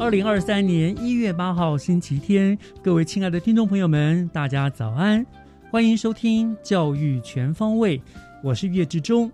[0.00, 5.26] 二零二三年一月八号星期天，各位亲爱的听众朋友们，大家早安，
[5.72, 8.00] 欢迎收听教育全方位，
[8.40, 9.28] 我是岳志忠。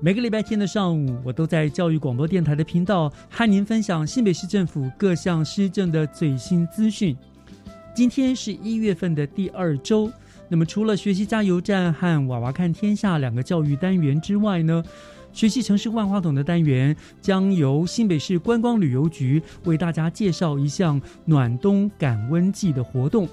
[0.00, 7.16] 每个礼拜天的上午，我都在教育广播电台的频道和您分享新北市政府各项施政的最新资讯。
[7.92, 10.08] 今天是一月份的第二周，
[10.52, 14.82] 那么除了学习加油站和娃娃看天下两个教育单元之外呢，
[15.32, 23.28] 学习城市万花筒的单元将由新北市观光旅游局为大家介绍一项暖冬感温季的活动。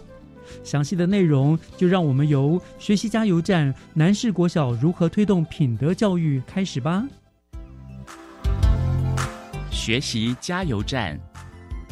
[0.63, 7.03] 详细的内容就让我们由学习加油站南市国小如何推动品德教育开始吧。
[9.71, 11.19] 学习加油站，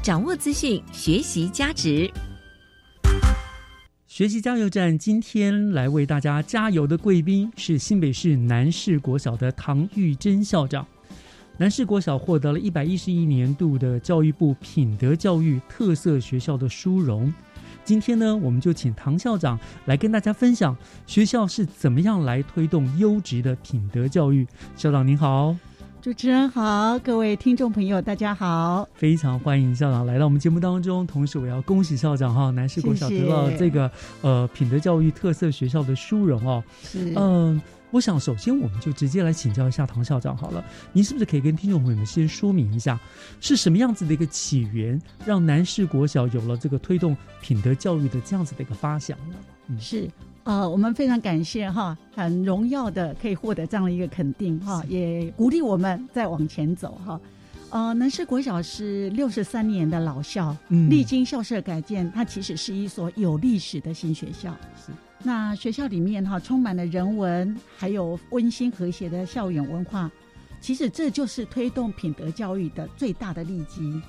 [0.03, 2.09] 掌握资讯，学习加值。
[4.15, 10.87] 学习加油站今天来为大家加油的贵宾是新北市南市国小的唐玉珍校长。
[11.57, 17.33] 南市国小获得了一百一十一年度的教育部品德教育特色学校的殊荣。
[17.83, 20.73] 今天呢，我们就请唐校长来跟大家分享
[21.05, 24.47] 学校是怎么样来推动优质的品德教育。
[24.77, 25.53] 校长您好。
[26.05, 31.03] 主持人好，各位听众朋友，大家好，非常欢迎校长来到我们节目当中。
[31.07, 33.89] 同时，我要恭喜校长哈，南市国小得到这个
[34.21, 36.63] 呃品德教育特色学校的殊荣哦。
[36.83, 40.63] 是，嗯，我想首先我们就直接来请教一下唐校长好了，
[40.93, 42.99] 您是不是可以跟听众朋友们先说明一下，
[43.41, 49.35] 是什么样子的一个起源，让南市国小有了这个推动品德教育的这样子的一个发想呢？
[49.69, 50.07] 嗯，是。
[50.45, 57.19] 呃，我们非常感谢哈，很荣耀的可以获得这样的一个肯定哈，也鼓励我们再往前走哈。
[57.71, 64.55] 呃，南市国小是六十三年的老校，嗯历经校舍改建，它其实是一所有历史的新学校。
[64.77, 64.91] 是，
[65.23, 70.11] 那学校里面哈充满了人文，还有温馨和谐的校园文化。
[70.61, 73.99] 其实这就是推动品德教育的最大的利基。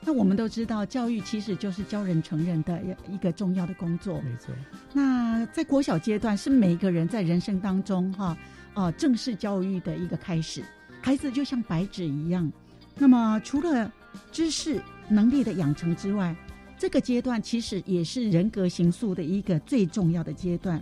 [0.00, 2.80] 那我们都知道，教育其实就是教人成人的
[3.10, 4.20] 一个重要的工作。
[4.20, 4.54] 没错。
[4.92, 8.36] 那在国小阶段，是每一个人在人生当中哈
[8.74, 10.64] 呃正式教育的一个开始。
[11.02, 12.52] 孩子就像白纸一样，
[12.96, 13.92] 那么除了
[14.30, 16.34] 知识能力的养成之外，
[16.78, 20.80] 这个阶段其实也是人格形塑的一个最重要的阶段。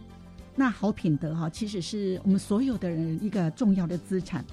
[0.55, 4.45] 那好品德哈，其实是我们所有的人一个重要的资产。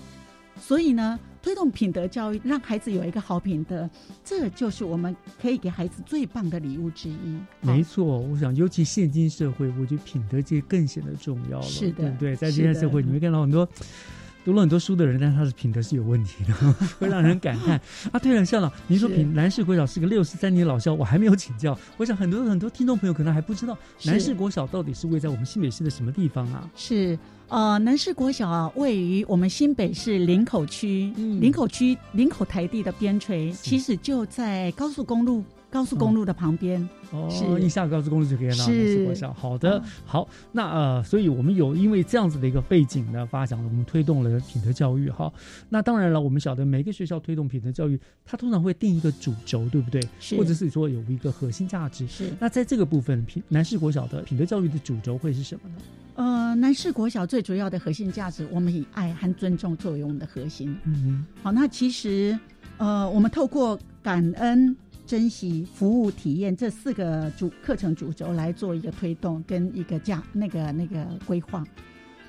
[0.60, 3.90] 所以呢，推动品德教育，让孩子有一个好品德，
[4.24, 7.38] 这就是我们可以给孩子最棒的礼物之一。
[7.62, 12.36] 没错，我想，尤其现今社会，我觉得品德这更显得重要了，是的对？
[12.36, 13.68] 在现在社会，你会看到很多
[14.44, 16.54] 读了很多书的人，但是他的品德是有问题的，
[17.00, 17.80] 会让人感叹
[18.12, 18.20] 啊。
[18.20, 21.78] 对了，校长，您说品南市国小是个六十三年老校，我还没有请教。
[21.98, 26.70] 我想很多很多听众朋友可能还不知道，是南市国小到底是位在我们新北市的什么地方啊？
[26.76, 27.18] 是
[27.52, 31.42] 呃，南市国小啊，位于我们新北市林口区，嗯。
[31.42, 36.88] 林口区林口台地的边陲，其实就在高速公路高速公路的旁边。
[37.12, 39.34] 哦，是一下高速公路就可以到南是市国小。
[39.34, 45.32] 好的，嗯好，那呃，所以我们有因为这样子的一个背景呢，发展了我们推动了品德教育哈。
[45.70, 50.02] 那当然了，我们晓得每个学校推动品德教育，它通常会定一个主轴，对不对？
[50.20, 52.06] 是或者是说有一个核心价值。
[52.08, 55.76] 是那在这个部分，品南市国小的品德教育的主轴会是什么呢？
[56.16, 60.78] 呃，南市国小最主要的核心价值，我们以爱和尊重作为我们的核心。
[60.84, 62.38] 嗯好，那其实
[62.78, 64.76] 呃，我们透过感恩、
[65.12, 71.66] 珍惜、服务、体验这四个主课程主轴来做一个推动跟一个价那个那个规划。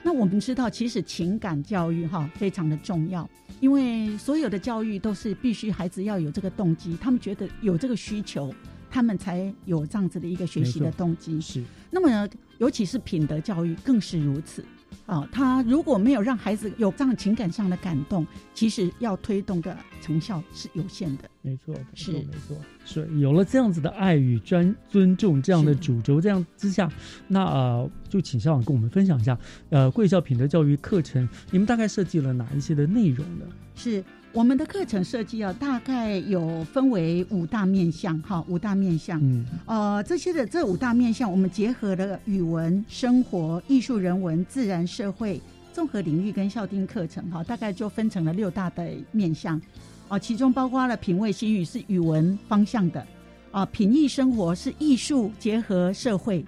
[0.03, 3.31] 那我们知道，其实情感教育哈非常的重要，
[3.61, 8.53] 因为所有的教育都是必须孩子要有这个动机，他们觉得有这个需求，
[8.91, 11.41] 他们才有这样子的一个学习的动机。
[11.41, 14.65] 是那么呢，尤其是品德教育更是如此。
[15.07, 21.25] 啊，他如果没有让孩子有这样情感上的感动，其实要推动的成效是有限的。
[21.43, 26.89] 没错，是，没错，是有了这样子的爱与尊尊重这样的主轴，这样之下，
[27.27, 29.37] 那呃，就请校长跟我们分享一下，
[29.71, 33.45] 呃，贵校品德教育课程，你们大概设计了哪一些的内容呢？
[33.75, 39.21] 是我们的课程设计啊，大概有分为五大面向，哈，五大面向。
[39.23, 45.39] 嗯，呃，这些的这五大面向，我们结合了语文、生活、艺术、人文、自然、社会
[45.71, 49.61] 综合领域跟校定课程，哈，大概就分成了六大的面向。
[50.09, 53.07] 啊、其中包括了品味心语是语文方向的，
[53.51, 56.43] 啊、品艺生活是艺术结合社会，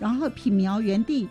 [0.00, 1.28] 然后品苗园地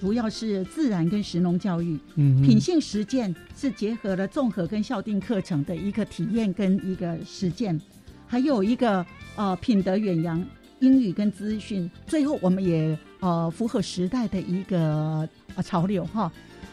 [0.00, 7.78] 主要是自然跟食农教育，嗯，品性实践是结合了综合跟校定课程的一个体验跟一个实践，
[8.26, 9.04] 还有一个
[9.36, 10.42] 呃品德远扬
[10.80, 16.32] 英语跟资讯，最后我们也呃符合时代的一个呃潮流哈。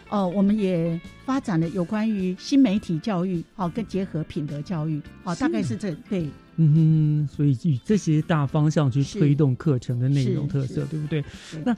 [0.09, 6.29] 呃，我们也发展了有关于新媒体教育，好、跟结合品德教育，好、大概是这对。
[6.55, 10.87] 嗯哼，所以以这些大方向去推动课程的内容特色，是。
[10.87, 11.21] 对不对？
[11.21, 11.75] 对那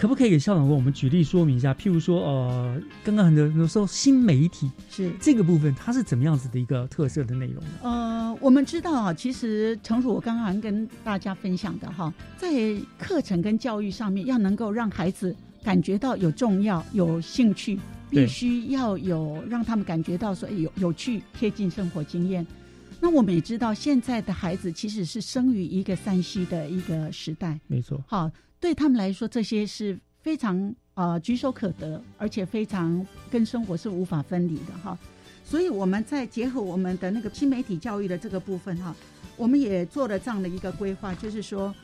[0.00, 1.74] 可不可以给校长为我们举例说明一下？
[1.74, 7.70] 譬如说，呃，刚刚很多人说新媒体是这个部分，它是怎么样子的一个特色的内容呢？
[7.82, 12.50] 呃，我们知道啊，其实诚如我刚刚跟大家分享的哈，在
[12.98, 22.46] 课程跟教育上面，要能够让孩子感觉到有重要、有兴趣，必须要有让他们感觉到说哎有有趣、贴近生活经验。
[23.02, 28.30] 那我们也知道，现在的孩子其实是生于一个山西的一个时代，没错，好，
[28.60, 34.98] 对他们来说，这些是非常呃举手可得，而且非常跟生活是无法分离的哈。
[35.42, 38.94] 所以我们在结合我们的那个新媒体教育的这个部分哈，
[39.36, 41.74] 我们也做了这样的一个规划，就是说，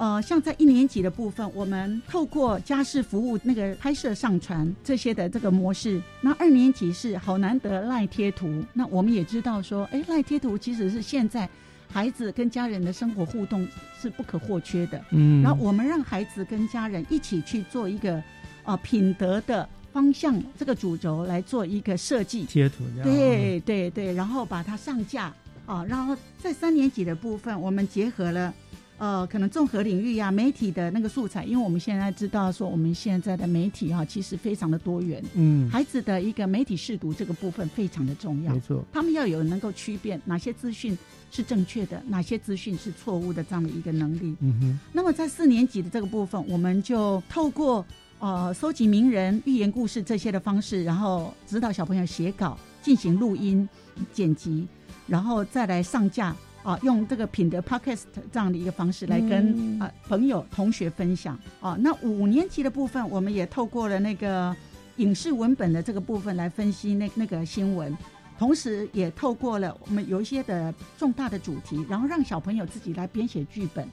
[0.00, 6.00] 呃，像在一年级的部分，我们透过家事服务那个拍摄、上传这些的这个模式。
[6.22, 11.46] 那二年级是好难得赖贴图，那我们也知道说，哎，赖贴图其实是现在
[11.86, 13.68] 孩子跟家人的生活互动
[14.00, 14.98] 是不可或缺的。
[15.10, 18.22] 嗯，然后我们让孩子跟家人一起去做一个
[18.64, 22.46] 呃品德的方向这个主轴来做一个设计。
[22.46, 25.30] 贴图对对对，然后把它上架
[25.66, 28.54] 啊，然后在三年级的部分，我们结合了
[29.00, 38.60] 呃可能综合领域呀、媒体的那个素材，因为我们现在知道说我们现在的媒体哈、其实非常的多元，嗯，孩子的一个媒体视读这个部分非常的重要没。
[38.60, 40.96] 错，他们要有能够区辨哪些资讯
[41.30, 44.36] 是正确的，哪些资讯是错误的这样的一个能力。
[44.40, 47.82] 嗯哼，那么在四年级的这个部分，我们就透过
[48.18, 53.66] 呃收集名人、寓言故事这些的方式，然后指导小朋友写稿、进行录音、
[54.12, 54.68] 剪辑，
[55.06, 61.76] 然后再来上架啊、用这个品德 podcast 这样的一个方式来跟嗯啊、朋友、同学分享啊。
[61.80, 64.54] 那五年级的部分，我们也透过了那个
[64.96, 67.96] 影视文本的这个部分来分析那那个新闻。
[68.38, 73.86] 同时，也透过了我们有一些的重大的主题，然后让小朋友自己来编写剧本，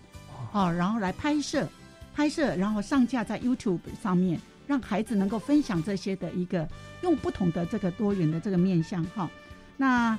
[0.53, 1.67] 啊、然后来拍摄，
[2.13, 6.65] 拍摄，然后上架在 YouTube 上面，让孩子能够分享这些的一个
[7.01, 9.29] 用不同的这个多元的这个面向哈、
[9.75, 10.17] 那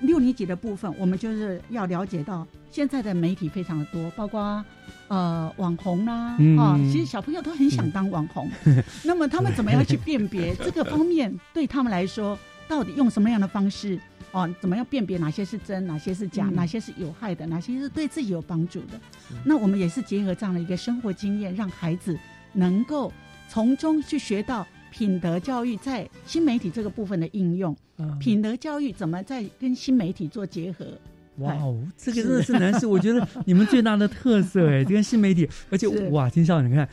[0.00, 4.64] 六年级的部分，我们就是要了解到现在的媒体非常的多，包括
[5.08, 8.50] 呃网红啦、嗯啊，其实小朋友都很想当网红，
[9.04, 12.38] 那么他们怎么样去辨别这个方面对他们来说，
[12.68, 13.98] 到底用什么样的方式？
[14.32, 19.00] 哦，怎么样辨别哪些是真，哪些是假，嗯哪些是有害的，哪些是对自己有帮助的？
[19.44, 22.18] 那我们也是结合这样的一个生活经验，让孩子
[22.52, 23.10] 能够
[23.48, 27.76] 从中去学到品德教育在新媒体这个部分的应用。
[27.98, 30.86] 啊品德教育怎么在跟新媒体做结合？
[31.36, 36.88] 哇哦，这个真的是男士，我觉得你们最大的特色哎，这个新媒体，而且哇，金校你看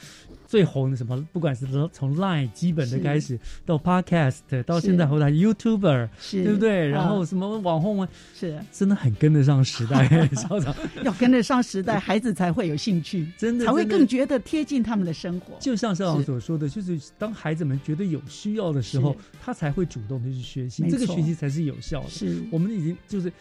[0.53, 6.43] 最红的什么，不管是从 Line 基本的是开始，到 Podcast，到现在后来 YouTuber，是。
[6.43, 6.87] 对不对？
[6.89, 8.59] 然后啊什么网红啊，是。
[8.71, 10.07] 真的很跟得上时代，
[10.37, 15.57] 校长要跟得上时代，孩子才会有兴趣，真的才会更觉得贴近他们的生活。
[15.59, 22.09] 就像校长是所说的，就是当孩子们觉得有需要的时候，他才会主动的去学习，这个学习才是有效的。
[22.09, 22.43] 是。
[22.51, 23.33] 我们已经就是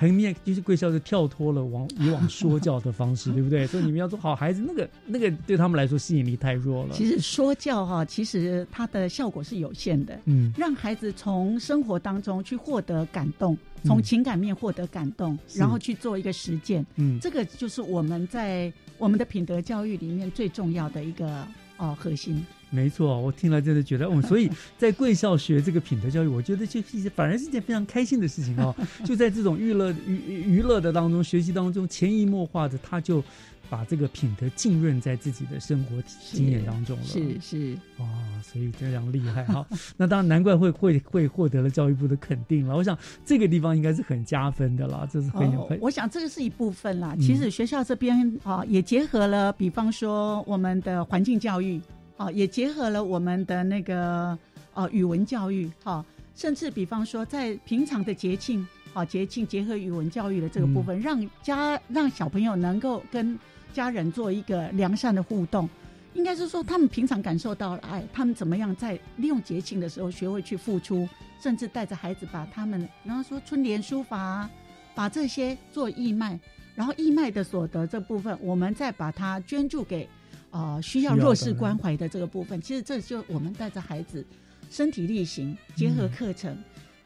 [0.00, 3.66] 很面，就是贵校就跳脱了往 以往说教的方式， 对不对？
[3.66, 6.94] 所以你们要做好孩子，那个那个对他们来说吸引力太弱了。
[6.94, 10.18] 其实说教哈、其实它的效果是有限的。
[10.24, 13.54] 嗯，让孩子从生活当中去获得感动，
[13.84, 16.84] 从嗯情感面获得感动，是然后去做一个实践。
[16.96, 22.42] 嗯，这个就是我们在我们的品德教育里面最重要的一个哦核心。
[22.70, 24.48] 没错，我听了真的觉得，哦， 所以
[24.78, 28.74] 在贵校学这个品德教育，我觉得就是一件反而是一件非常开心的事情哦。
[29.04, 33.22] 就在这种娱乐娱娱乐的当中，学习当中，潜移默化的，他就
[33.68, 37.04] 把这个品德浸润在自己的生活体经验当中了。
[37.04, 38.06] 是是，哇，
[38.42, 39.66] 所以非常厉害哈。
[39.96, 42.76] 那当然难怪会会会获得了教育部的肯定了。
[42.76, 45.80] 我想这个地方应该是很加分的啦，这是很有哦很。
[45.80, 47.14] 我想这个是一部分啦。
[47.16, 51.80] 嗯其实学校这边啊，也结合了，比方说我们的环境教育，
[52.20, 54.38] 啊，也结合了我们的那个
[54.74, 56.04] 哦语文教育，哈、
[56.36, 63.38] 甚至比方说在平常的节庆，啊，节庆结合语文教育的这个部分，让家让小朋友能够跟
[63.72, 65.66] 家人做一个良善的互动。
[66.12, 71.08] 应该是说，他们平常感受到了爱，他们怎么样在利用节庆的时候学会去付出，
[71.42, 74.50] 甚至带着孩子把他们，然后说春联书法啊，
[74.94, 76.38] 把这些做义卖，
[76.74, 80.06] 然后义卖的所得这部分，我们再把它捐助给
[80.50, 82.60] 呃需要弱势关怀的这个部分。
[82.60, 84.24] 其实这就我们带着孩子
[84.70, 86.56] 身体力行，结合嗯课程，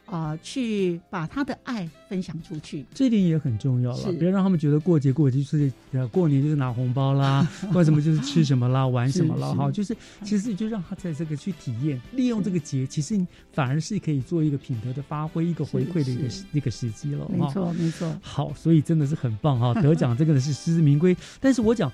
[0.07, 2.85] 啊、去把他的爱分享出去。
[2.95, 13.19] 这一点也很重要了，是别让他们觉得过节过节就是呃过年就是拿红包啦， 或者什么就是吃什么啦、 玩什么啦，是哈，就是其实就让他在这个去体验，利用这个节，其实
[13.53, 18.15] 反而是可以做一个品德的发挥、一个回馈的一个是一个时机了，没错，没错。
[18.21, 21.17] 好，所以真的是很棒哈，得奖这个是实至名归。
[21.41, 21.91] 但是我讲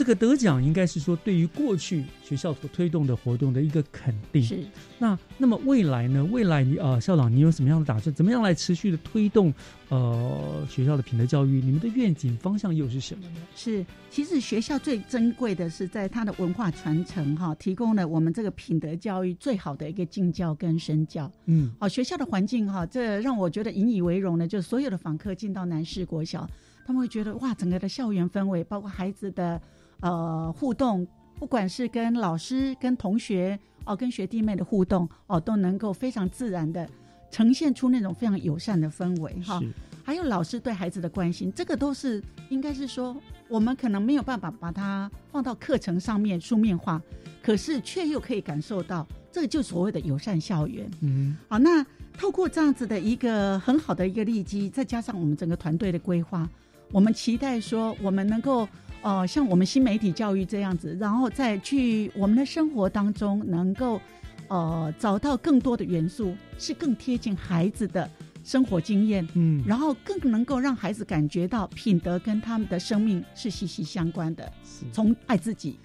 [0.00, 4.42] 这个得奖，应该是说对于过去学校所推动的活动的一个肯定。
[4.42, 4.58] 是
[4.98, 6.24] 那那么未来呢？
[6.32, 8.10] 未来你呃，校长你有什么样的打算？
[8.14, 9.52] 怎么样来持续的推动
[9.90, 11.60] 呃学校的品德教育？
[11.60, 13.42] 你们的愿景方向又是什么呢？
[13.54, 21.30] 是，其实学校最珍贵的是在它的文化传承哈，提供了我们这个品德教育最好的一个敬教跟身教。
[21.44, 26.48] 嗯，哦，学校的环境哈，这让我觉得引以为荣的，就是所有的访客进到南市国小，
[26.86, 29.60] 他们会觉得哇，整个的校园氛围，包括孩子的
[30.00, 31.06] 呃互动，
[31.38, 36.88] 不管是跟老师、跟同学哦、跟学弟妹的互动哦，都能够非常自然的
[37.30, 39.58] 呈现出那种非常友善的氛围哈。
[39.60, 39.68] 是
[40.02, 43.16] 还有老师对孩子的关心，这个都是应该是说，
[43.48, 47.00] 我们可能没有办法把它放到课程上面书面化，
[47.42, 50.90] 可是却又可以感受到，这个就所谓的友善校园。
[51.00, 51.84] 嗯好，那
[52.18, 56.48] 透过这样子的一个很好的一个利基，再加上我们整个团队的规划，
[56.90, 58.68] 我们期待说，我们能够
[59.02, 64.00] 呃，像我们新媒体教育这样子，然后再去我们的生活当中，能够
[64.48, 68.08] 呃找到更多的元素，是更贴近孩子的
[68.44, 69.26] 生活经验。
[69.34, 74.52] 嗯，然后更能够让孩子感觉到品德跟他们的生命是息息相关的，
[74.92, 75.78] 从爱自己、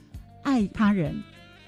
[0.43, 1.15] 爱他人，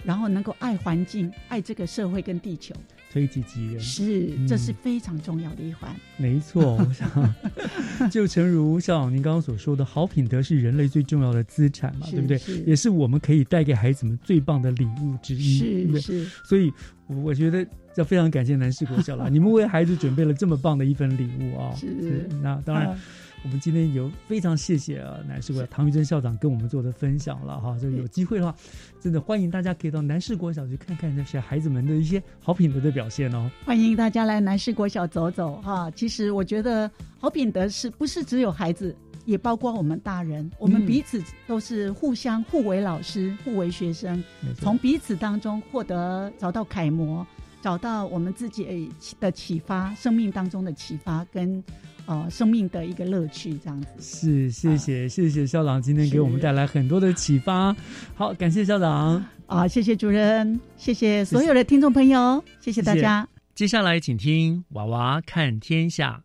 [0.03, 2.75] 然后能够爱环境、爱这个社会跟地球，
[3.17, 3.79] 推己及人。
[3.79, 5.89] 是，嗯这是非常重要的一环。
[6.17, 7.09] 没错， 我想
[8.11, 12.39] 就诚如校长您刚刚所说的，好品德是人类最重要的资产嘛，对不对？
[12.65, 15.57] 也是我们可以带给孩子们最棒的礼物之一？
[15.91, 16.71] 是是，所以
[17.07, 22.99] 我我觉得要非常感谢南市国小啦， 你们为孩子准备了这么棒的一份礼物啊、是那当然，啊
[23.43, 27.77] 我们今天有非常谢谢啊南市国小唐玉珍校长跟我们做的分享了哈。
[27.79, 28.55] 就有机会的话，
[28.99, 33.49] 真的欢迎大家可以到南市国小去看看那些孩子们的一些好品德的表现哦。
[33.63, 35.89] 欢迎大家来南市国小走走哈。
[35.91, 36.89] 其实我觉得
[37.19, 44.21] 好品德是不是只有孩子，也包括我们大人，我们嗯彼此都是互相互为老师、互为学生，
[44.55, 47.25] 从彼此当中获得找到楷模，
[47.61, 51.63] 找到我们自己的启发，生命当中的启发跟
[52.07, 53.87] 呃生命的一个乐趣，这样子。
[53.99, 57.75] 是，谢谢、啊谢谢校长今天给我们带来很多的启发。
[58.15, 59.23] 好，感谢校长。
[59.45, 63.27] 啊，谢谢主任，谢谢所有的听众朋友，谢谢大家。
[63.55, 66.21] 接下来请听《娃娃看天下》。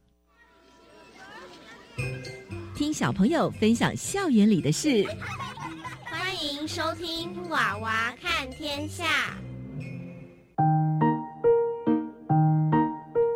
[2.75, 5.05] 听小朋友分享校园里的事。
[6.05, 9.05] 欢迎收听《娃娃看天下》。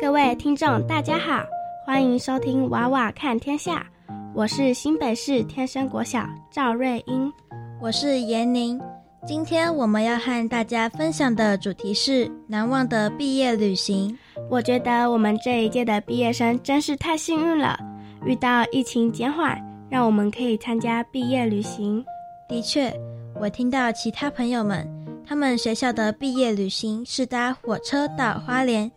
[0.01, 1.43] 各位听众，大家好，
[1.87, 3.87] 欢迎收听《娃娃看天下》，
[4.35, 7.31] 我是新北市天生国小赵瑞英。
[7.79, 8.77] 我是严宁。
[9.25, 14.13] 今天我们要和大家分享的主题是难忘的毕业旅行。
[14.49, 17.79] 我觉得我们这一届的毕业生真是太幸运了，
[18.25, 19.57] 遇到疫情减缓，
[19.89, 22.03] 让我们可以参加毕业旅行。
[22.49, 22.93] 的确，
[23.39, 24.85] 我听到其他朋友们，
[25.25, 28.91] 他们学校的毕业旅行是搭火车到花莲，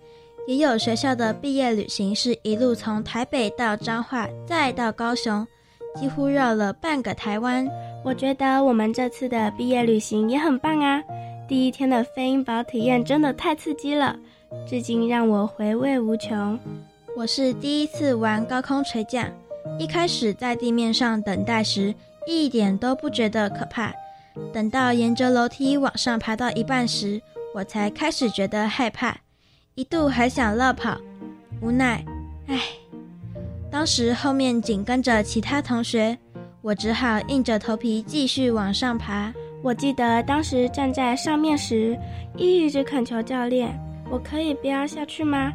[0.46, 5.46] 也有学校的毕业旅行是一路从台北到彰化，再到高雄，
[5.94, 7.68] 几乎绕了半个台湾。
[8.04, 11.02] 我觉得我们这次的毕业旅行也很棒啊！
[11.46, 14.16] 第一天的飞鹰堡体验真的太刺激了，
[14.66, 16.58] 至今让我回味无穷。
[17.16, 19.28] 我是第一次玩高空垂降，
[19.78, 21.94] 一开始在地面上等待时，
[22.26, 23.92] 一点都不觉得可怕，
[24.52, 27.20] 等到沿着楼梯往上爬到一半时，
[27.54, 29.18] 我才开始觉得害怕，
[29.80, 30.94] 一度还想落跑，
[31.62, 32.04] 无奈，
[32.48, 32.60] 唉，
[33.70, 36.18] 当时后面紧跟着其他同学，
[36.60, 39.32] 我只好硬着头皮继续往上爬。
[39.62, 41.98] 我记得当时站在上面时，
[42.36, 43.74] 一直恳求教练
[44.12, 45.50] ：“我可以不要下去吗？”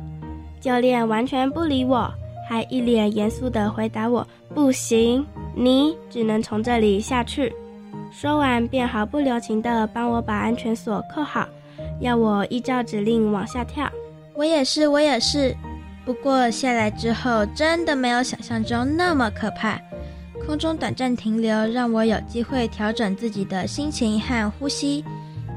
[0.60, 2.12] 教练完全不理我，
[2.50, 7.53] 还一脸严肃地回答我：“不行，你只能从这里下去。”
[8.10, 11.48] 说完便毫不留情地帮我把安全锁扣好，
[12.00, 13.88] 要我依照指令往下跳。
[14.36, 15.56] 我也是，我也是。
[16.06, 19.80] 不过下来之后，真的没有想象中那么可怕。
[20.46, 25.04] 空中短暂停留，让我有机会调整自己的心情和呼吸，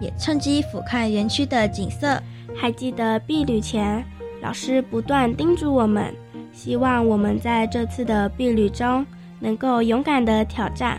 [0.01, 2.19] 也趁机俯瞰园区的景色。
[2.57, 4.03] 还记得毕旅前，
[4.41, 6.15] 老师不断叮嘱我们，
[6.53, 9.05] 希望我们在这次的毕旅中
[9.39, 10.99] 能够勇敢的挑战，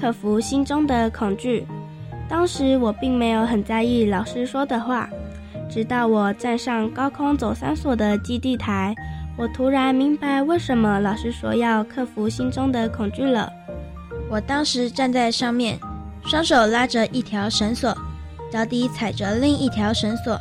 [0.00, 1.64] 克服心中的恐惧。
[2.28, 5.08] 当时我并没有很在意老师说的话。
[5.70, 8.94] 直到我站上高空走三所的基地台，
[9.36, 13.52] 我突然明白为什么老师说要克服心中的恐惧了。
[14.30, 15.78] 我当时站在上面，
[16.24, 17.96] 双手拉着一条绳索，
[18.50, 20.38] 脚底踩着另一条绳索，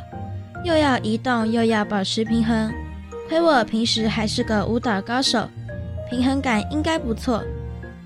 [0.64, 2.72] 又要移动又要保持平衡。
[3.30, 5.48] 亏我平时还是个舞蹈高手，
[6.10, 7.44] 平衡感应该不错，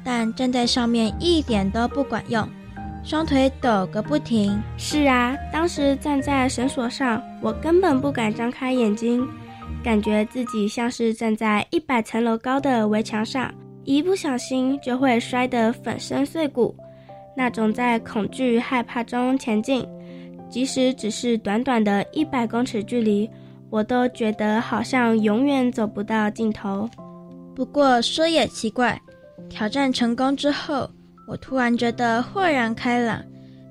[0.03, 2.47] 但站在上面一点都不管用。
[3.03, 4.61] 双腿抖个不停。
[4.77, 9.27] 是啊，当时站在绳索上，我根本不敢张开眼睛，
[9.83, 13.51] 感觉自己像是站在一百层楼高的围墙上，
[13.83, 16.75] 一不小心就会摔得粉身碎骨。
[17.35, 19.87] 那种在恐惧害怕中前进，
[20.49, 23.29] 即使只是短短的一百公尺距离，
[23.69, 26.89] 我都觉得好像永远走不到尽头。
[27.55, 29.01] 不过说也奇怪，
[29.49, 30.89] 挑战成功之后。
[31.31, 33.23] 我突然觉得豁然开朗，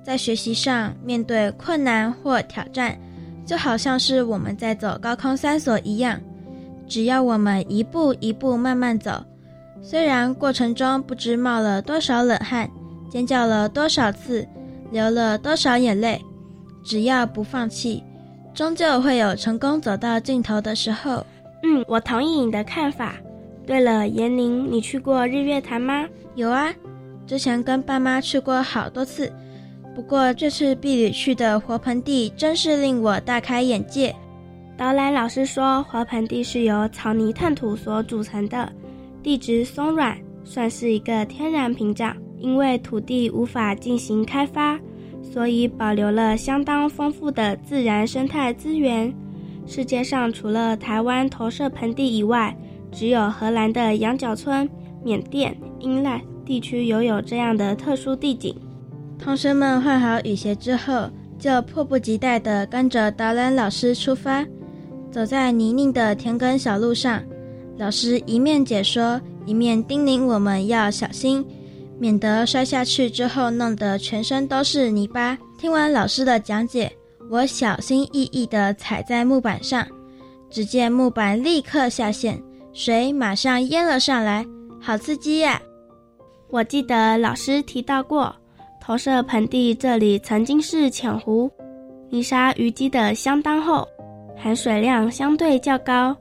[0.03, 2.99] 在学习上面对困难或挑战，
[3.45, 6.19] 就好像是我们在走高空三索一样，
[6.89, 9.23] 只要我们一步一步慢慢走，
[9.83, 12.67] 虽然过程中不知冒了多少冷汗，
[13.11, 14.49] 尖叫了多少次，
[14.91, 16.19] 流了多少眼泪，
[16.83, 18.03] 只要不放弃，
[18.55, 21.23] 终究会有成功走到尽头的时候。
[21.63, 23.17] 嗯，我同意你的看法。
[23.67, 26.07] 对了，严宁，你去过日月潭吗？
[26.37, 26.73] 有啊。
[27.31, 29.33] 之前跟爸妈去过好多次，
[29.95, 34.13] 不过这次避旅去的活盆地真是令我大开眼界。
[34.77, 38.73] 导览老师说，活盆地是由草泥炭土所组成的，
[39.23, 42.17] 地质松软，算是一个天然屏障。
[42.41, 44.77] 因为土地无法进行开发，
[45.23, 49.15] 所以保留了相当丰富的自然生态资源。
[49.69, 52.53] 世界上除了台湾投射盆地以外，
[52.91, 54.69] 只有荷兰的羊角村、
[55.05, 56.21] 缅甸、英赖。
[56.51, 58.53] 地区拥有这样的特殊地景，
[59.21, 61.09] 同学们换好雨鞋之后，
[61.39, 64.45] 就迫不及待地跟着导览老师出发。
[65.13, 67.23] 走在泥泞的田埂小路上，
[67.79, 71.47] 老师一面解说，一面叮咛我们要小心，
[72.01, 75.39] 免得摔下去之后弄得全身都是泥巴。
[75.57, 76.93] 听完老师的讲解，
[77.31, 79.87] 我小心翼翼地踩在木板上，
[80.51, 84.45] 只见木板立刻下陷，水马上淹了上来，
[84.81, 85.63] 好刺激呀！
[86.53, 88.35] 我记得老师提到过，
[88.81, 91.49] 投射盆地这里曾经是浅湖，
[92.09, 93.87] 泥沙淤积的相当厚，
[94.37, 96.17] 含水量相对较高，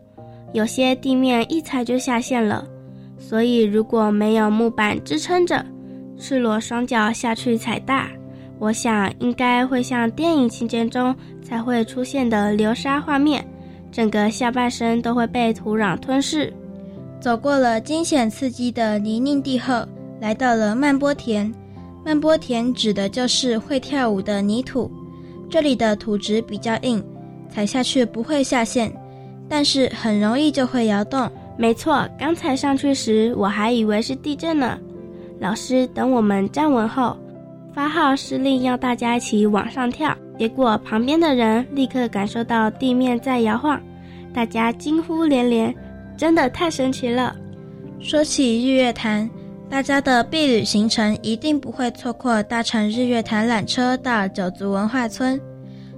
[0.54, 2.64] 有些地面一踩就下陷了。
[3.18, 5.66] 所以如果没有木板支撑着，
[6.16, 8.08] 赤裸双脚下去踩大，
[8.60, 13.44] 我想应该会像电影情节中才会出现的流沙画面，
[13.92, 16.54] 整个下半身都会被土壤吞噬。
[17.20, 19.84] 走过了惊险刺激的泥泞地后。
[20.20, 21.54] 来到了曼波田，
[22.06, 24.92] 曼波田指的就是会跳舞的泥土。
[25.50, 27.04] 这里的土质比较硬，
[27.50, 28.92] 踩下去不会下陷，
[29.48, 31.30] 但是很容易就会摇动。
[31.58, 34.78] 没错，刚才上去时我还以为是地震呢。
[35.40, 37.18] 老师等我们站稳后，
[37.74, 43.82] 发号施令要大家一起往上跳，结果旁边的人立刻感受到地面在摇晃，
[44.34, 45.74] 大家惊呼连连，
[46.18, 47.36] 真的太神奇了。
[48.00, 49.30] 说起日月潭。
[49.70, 55.40] 大家的避旅行程一定不会错过搭乘日月潭缆车到九族文化村。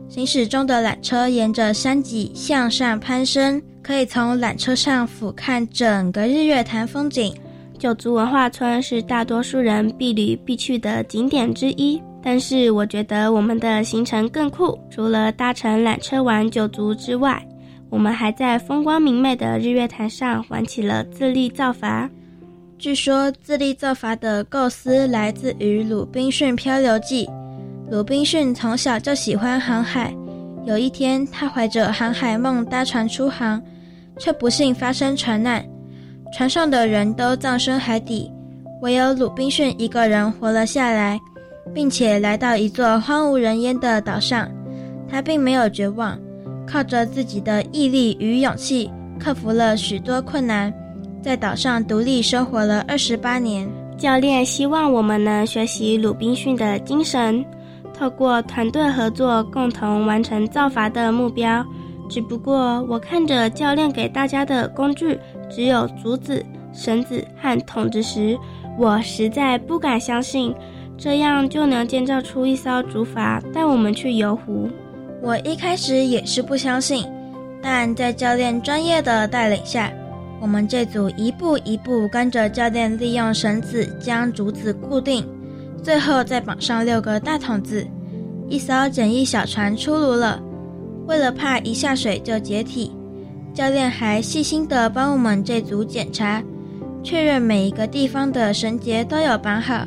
[0.09, 7.33] 行驶中的缆车沿着山脊向上攀升，可以从缆车上俯瞰整个日月潭风景。
[7.79, 14.77] 九族文化村是大多数人避旅必去的景点之一，但是我觉得我们的行程更酷。
[14.91, 17.41] 除了搭乘缆车玩九族之外，
[17.89, 22.07] 我们还在风光明媚的日月潭上玩起了自立造筏。
[22.81, 27.27] 据说自立造筏的构思来自于《鲁滨逊漂流记》。
[27.91, 30.11] 鲁滨逊从小就喜欢航海，
[30.65, 33.61] 有一天他怀着航海梦搭船出航，
[34.17, 35.63] 却不幸发生船难，
[36.33, 38.31] 船上的人都葬身海底，
[38.81, 41.21] 唯有鲁滨逊一个人活了下来，
[41.75, 44.49] 并且来到一座荒无人烟的岛上。
[45.07, 46.19] 他并没有绝望，
[46.65, 48.89] 靠着自己的毅力与勇气，
[49.19, 50.73] 克服了许多困难，
[51.21, 53.69] 在岛上独立生活了二十八年。
[53.97, 57.45] 教练希望我们能学习鲁滨逊的精神。
[57.93, 61.63] 透过团队合作，共同完成造筏的目标。
[62.09, 65.19] 只不过，我看着教练给大家的工具
[65.51, 68.35] 只有竹子、绳子和桶子时，
[68.75, 70.53] 我实在不敢相信，
[70.97, 74.67] 这样就能建造出一艘竹筏带我们去游湖。
[75.21, 77.05] 我一开始也是不相信，
[77.61, 79.93] 但在教练专业的带领下，
[80.41, 85.23] 我们这组一步一步跟着教练，利用绳子将竹子固定。
[85.83, 87.85] 最后再绑上六个大筒子，
[88.49, 90.41] 一艘简易小船出炉了。
[91.05, 92.91] 为了怕一下水就解体，
[93.53, 96.41] 教练还细心地帮我们这组检查，
[97.03, 99.85] 确认每一个地方的绳结都有绑好。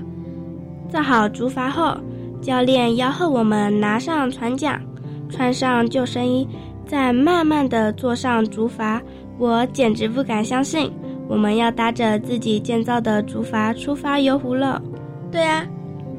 [0.89, 1.97] 造好竹筏后，
[2.41, 4.81] 教练吆喝我们拿上船桨，
[5.29, 6.47] 穿上救生衣，
[6.87, 9.01] 再慢慢地坐上竹筏。
[9.39, 10.93] 我简直不敢相信，
[11.29, 14.83] 我们要搭着自己建造的竹筏出发游湖了。
[15.31, 15.67] 对啊。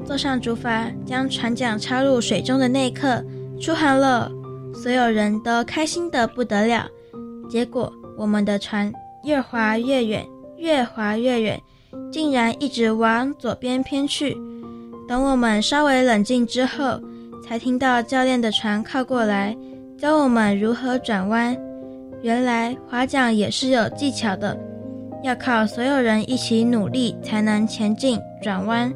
[0.06, 3.26] 坐上竹筏，将船桨插入水中的那一刻，
[3.60, 4.32] 出航了。
[4.72, 6.86] 所有人都开心的不得了。
[7.50, 10.24] 结果，我们的船越划越远，
[10.58, 11.60] 越划越远，
[12.12, 14.38] 竟然一直往左边偏去。
[15.08, 17.02] 等我们稍微冷静之后，
[17.44, 19.58] 才听到教练的船靠过来，
[19.98, 21.58] 教我们如何转弯。
[22.26, 24.58] 原来划桨也是有技巧的，
[25.22, 28.92] 要靠所有人一起努力才能前进转弯。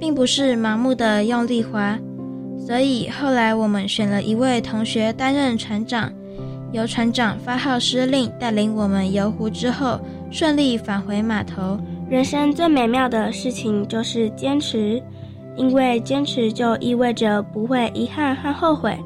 [0.00, 1.98] 并不是盲目的用力划，
[2.58, 6.10] 所以后来我们选了一位同学担任船长，
[6.72, 11.78] 由船长发号施令，带领我们游湖之后顺利返回码头。
[12.08, 15.00] 人生最美妙的事情就是坚持，
[15.56, 18.98] 因为坚持就意味着不会遗憾和后悔。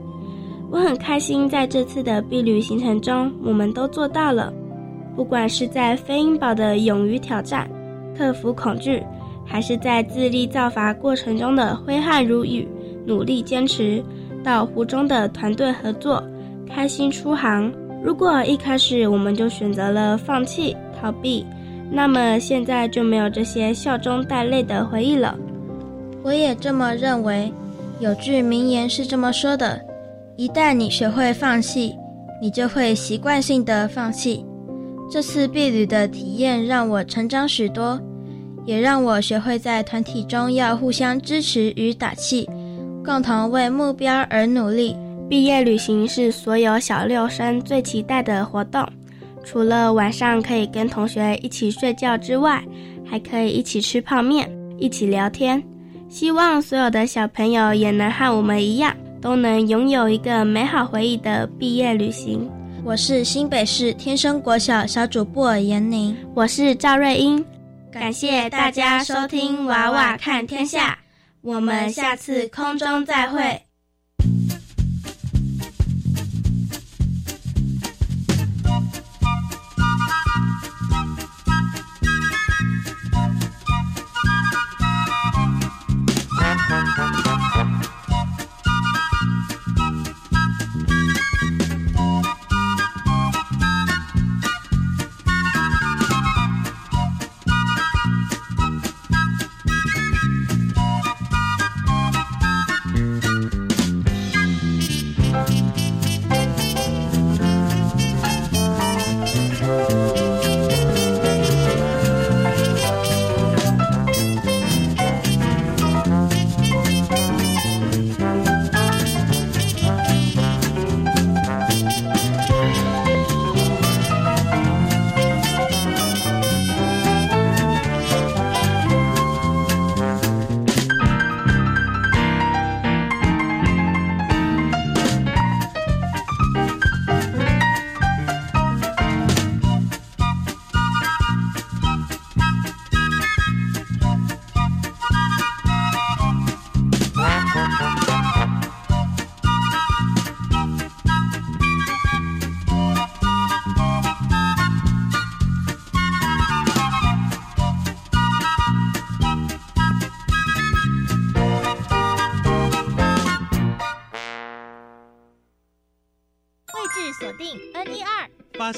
[0.71, 4.53] 我很开心在这次的避旅行程中，我们都做到了，
[5.15, 7.71] 不管是在飞鹰堡的勇于挑战，
[8.17, 9.03] 克服恐惧。
[9.49, 12.67] 还是在自立造筏过程中的挥汗如雨、
[13.07, 14.03] 努力坚持，
[14.43, 16.21] 到湖中的团队合作、
[16.69, 17.73] 开心出航。
[18.03, 21.47] 如果一开始我们就选择了放弃、逃避，
[21.93, 25.39] 那么现在就没有这些笑中带泪的回忆了。
[26.25, 27.53] 我也这么认为。
[27.99, 29.81] 有句名言是这么说的：
[30.37, 31.95] 一旦你学会放弃，
[32.41, 34.45] 你就会习惯性的放弃。
[35.11, 38.01] 这次避旅的体验让我成长许多。
[38.67, 42.51] 也让我学会在团体中要互相支持与打气，
[43.05, 44.97] 共同为目标而努力。
[45.31, 48.85] 毕业旅行是所有小六生最期待的活动，
[49.45, 52.61] 除了晚上可以跟同学一起睡觉之外，
[53.05, 55.63] 还可以一起吃泡面，一起聊天。
[56.09, 58.93] 希望所有的小朋友也能和我们一样，
[59.27, 62.49] 都能拥有一个美好回忆的毕业旅行。
[62.85, 67.45] 我是新北市天生国小小主播严宁，我是赵瑞英。
[67.91, 70.93] 感谢大家收听《娃娃看天下》，
[71.41, 73.66] 我们下次空中再会。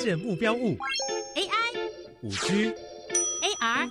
[0.08, 0.74] 现目标物
[1.36, 1.78] AI
[2.22, 2.72] 五 G
[3.42, 3.86] AR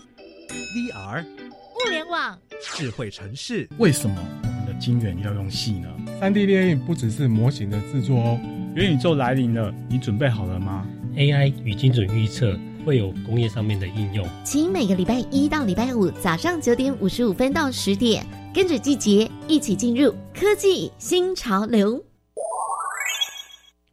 [0.73, 2.36] VR 物联网。
[2.60, 3.69] 智慧城市。
[3.77, 5.88] 为什么我们的晶圆要用细呢？
[6.19, 8.39] 三 D 列印不只是模型的制作哦。
[8.73, 14.27] 元宇宙来临了，你准备好了吗？AI 与精准预测会有工业上面的应用。
[14.43, 18.25] 请每个礼拜一到礼拜五早上九点五十五分到十点，
[18.56, 22.03] 跟着季节一起进入科技新潮流。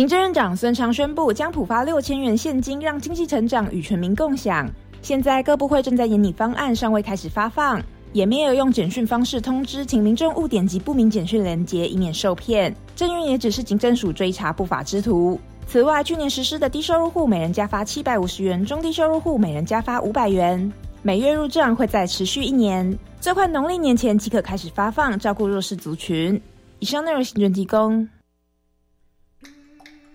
[0.00, 4.66] 行政院长孙昌宣布，将普发六千元现金，让经济成长与全民共享。
[5.02, 7.78] 现在各部会正在研拟方案，尚未开始发放，
[8.14, 12.74] 也没有用简讯方式通知，请民众勿点击不明简讯连接，以免受骗。
[12.96, 15.38] 政院也只是警政署追查不法之徒。
[15.66, 26.40] 此外，去年实施的低收入户每人加发七百五十元，中低收入户每人加发五百元，每月入账会再持续一年，最快农历年前即可开始发放，照顾弱势族群。
[26.78, 28.08] 以上内容行政提供。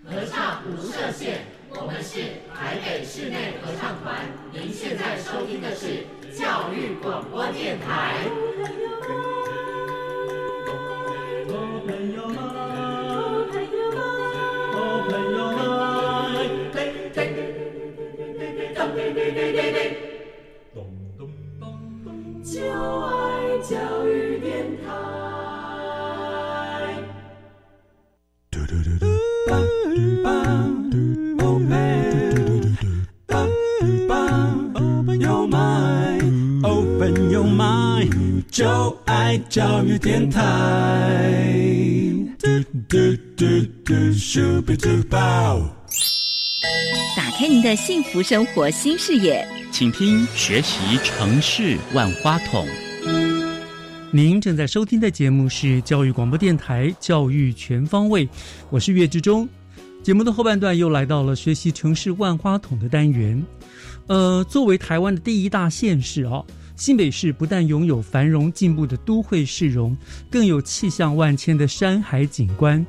[0.08, 1.40] 合唱无设限，
[1.70, 2.20] 我们是
[2.54, 4.24] 台北室内合唱团。
[4.52, 8.28] 您现在收听的是教育广播电台。
[22.44, 25.35] 就爱教育电台。
[38.56, 38.64] 就
[39.04, 40.40] 爱教育电台
[42.38, 42.48] 嘟
[42.88, 42.96] 嘟
[43.36, 43.44] 嘟
[43.84, 45.16] 嘟嘟嘟。
[47.14, 52.66] 打开您的幸福生活新视野，请听学习城市万花筒。
[54.10, 58.26] 您正在收听的节目是教育广播电台《教育全方位》，
[58.70, 59.46] 我是岳志忠。
[60.02, 63.44] 节目的后半段又来到了学习城市万花筒的单元。
[64.06, 66.42] 呃，作为台湾的第一大县市啊，
[66.76, 69.96] 新北市不但拥有繁荣进步的都会市容，
[70.30, 72.84] 更有气象万千的山海景观。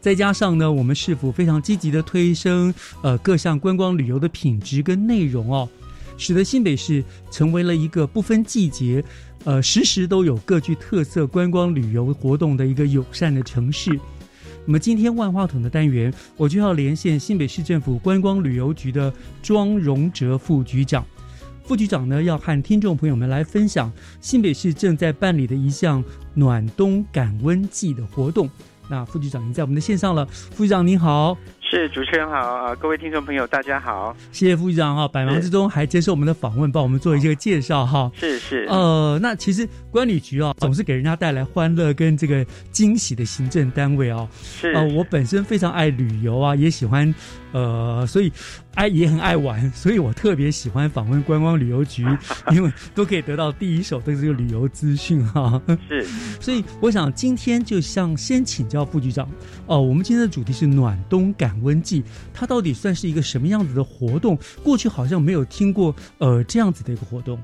[0.00, 5.68] 再加上呢，我们市府非常积极的推升呃各项观光旅游的品质跟内容哦，
[6.16, 9.04] 使得新北市成为了一个不分季节。
[9.44, 13.98] 呃，时时都有各具特色观光旅游活动的一个友善的城市。
[14.66, 21.06] 那么今天万花筒的单元，我就要连线新北市政府观光旅游局的庄荣哲副局长。
[21.68, 26.02] 副局长呢，要和听众朋友们来分享新北市正在办理的一项
[26.32, 28.48] 暖冬感温季的活动。
[28.88, 31.36] 那副局长已经在我们的线上了，副局长您好。
[31.60, 38.10] 是主持人好啊，各位听众朋友大家好，谢谢副局长哈，百忙之中还接受我们的访问，帮我们做一些介绍哈。
[38.14, 44.26] 是是，呃，那其实管理局啊，总是给人家带来欢乐跟这个惊喜的行政单位哦。
[44.42, 47.14] 是，呃，我本身非常爱旅游啊，也喜欢，
[47.52, 48.32] 呃，所以
[48.74, 52.06] 爱也很爱玩，所以我特别喜欢访问观光旅游局，
[52.52, 55.60] 因为都可以得到第一手的这个旅游资讯哈。
[55.88, 56.06] 是，
[56.40, 59.28] 所以我想今天就像先请教副局长
[59.66, 61.58] 哦，我们今天的主题是暖冬感。
[61.62, 64.38] 温季，它到底算是一个什么样子的活动？
[64.62, 67.36] 过去好像没有听过，呃，这样子的一个活动。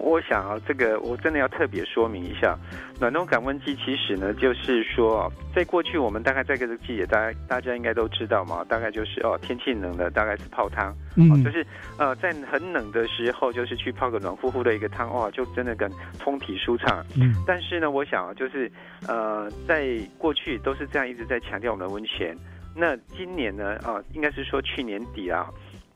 [0.00, 2.58] 我想啊，这个我真的要特别说明一下，
[2.98, 11.64] 暖冬感温机其实呢，就是说，在过去我们大概在这个季节，大家大家应该都知道嘛，大概就是哦，天气冷了，大概是泡汤，嗯，就是
[11.98, 17.04] 呃，在很冷的时候，就是去泡个暖乎乎的一个汤，哇，就真的跟通体舒畅。
[17.16, 18.70] 嗯，但是呢，我想啊，就是
[19.06, 22.36] 呃，在过去都是这样一直在强调我们的温泉。
[22.72, 23.76] 那今年呢？
[23.82, 25.50] 啊，应该是说去年底啊，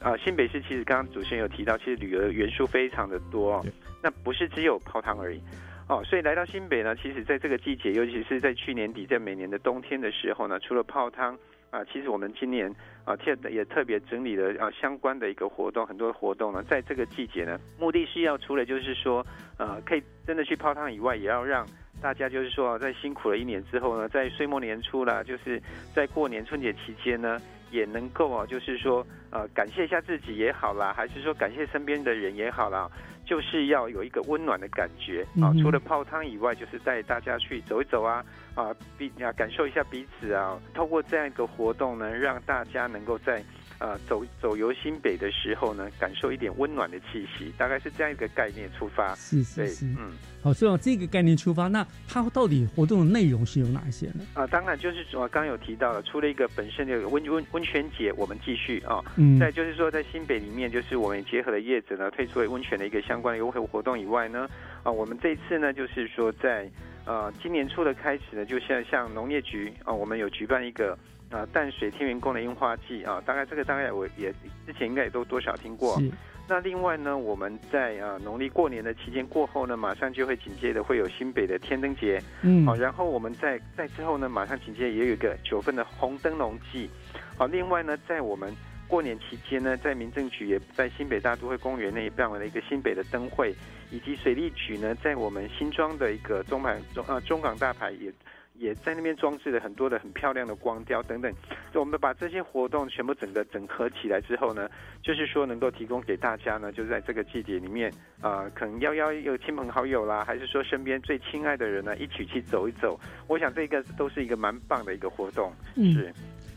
[0.04, 3.64] 啊，新北市其实刚刚主持人有提到，其实旅游元素非常的多，
[4.02, 5.40] 那不是只有泡汤而已，
[5.88, 11.34] 哦，所以来到新北呢，其实在这个季节，尤其是在去年底，在每年的冬天的时候呢，除了泡汤
[11.70, 12.70] 啊，其实我们今年
[13.06, 21.66] 啊特也特别整理了啊相关的一个活动，很多活动呢，在这个季节呢，目的是要除了就是说呃可以真的去泡汤以外，也要让
[22.02, 25.58] 大家就是说在辛苦了一年之后呢，在岁末年初啦，就是
[25.94, 27.40] 在过年春节期间呢，
[27.74, 32.88] 也能够啊，就是说呃感谢一下自己也好啦，还是说感谢身边的人也好啦，
[33.26, 35.50] 就是要有一个温暖的感觉啊。
[35.50, 40.56] 嗯除了泡汤以外，就是带大家去走一走啊，啊彼啊感受一下彼此啊。
[40.72, 43.42] 透过这样一个活动呢，让大家能够在
[43.78, 49.14] 呃走走游新北的时候呢，感受一点温暖的气息，大概是这样一个概念出发。
[49.14, 50.12] 对是是是，嗯。
[50.42, 54.26] 好，所以往这个概念出发，那它到底活动的内容是有哪一些呢？
[54.34, 64.46] 啊，当然就是我刚刚有提到了，除了一个本身的温温温泉节，我们继续啊，嗯再就是说在新北里面，就是我们结合了叶子呢，推出了温泉的一个相关的优惠活动以外呢，
[64.82, 66.70] 啊，我们这一次呢，就是说在
[67.06, 70.98] 呃今年初的开始呢，就像像农业局啊，我们有举办一个
[71.30, 74.32] 啊淡水天元宫的樱花季啊，大概这个大概我也
[74.66, 76.00] 之前应该也都多少听过。
[76.46, 86.90] 那另外呢，我们在啊农历过年的期间过后呢，马上就会紧接着会有新北的天灯节，嗯好，然后我们在在之后呢，马上紧接着也有一个九份的红灯笼季，
[87.38, 88.54] 好，另外呢，在我们
[88.86, 93.54] 过年期间呢，在民政局也在新北大都会公园内办完了一个新北的灯会，
[93.90, 98.12] 以及水利局呢，在我们新庄的一个中牌中呃中港大牌也。
[98.54, 101.32] 也在那边装置了很多的很漂亮的光雕等等，
[101.72, 104.68] 就我们把这些活动全部整个整合起来之后呢，
[105.02, 112.98] 就是说能够提供给大家呢，就是在这个季节里面，啊，可能邀邀有亲朋好友啦，还是说身边最亲爱的人呢，一起去走一走。
[113.26, 116.12] 我想这个都是一个蛮棒的一个活动，嗯是。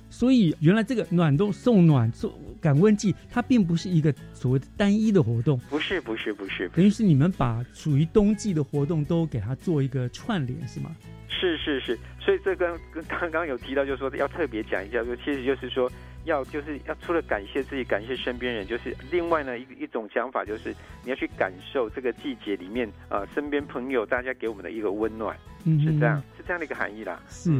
[0.09, 10.95] 所以原来这个暖冬送暖送感温季，它并不是一个所谓的单一的活动，不是不是不是，等于是你们把属于冬季的活动都给它做一个串联，是吗？
[11.29, 15.91] 是是是，所以这跟跟刚刚有提到，就是说要特别讲一下，就其实就是说
[16.25, 27.21] 要就是要除了感谢自己，感谢身边人，就是另外呢一一种讲法，就是你要去感受这个季节里面呃身边朋友大家给我们的一个温暖，嗯是这样是这样的一个含义啦。
[27.29, 27.51] 是，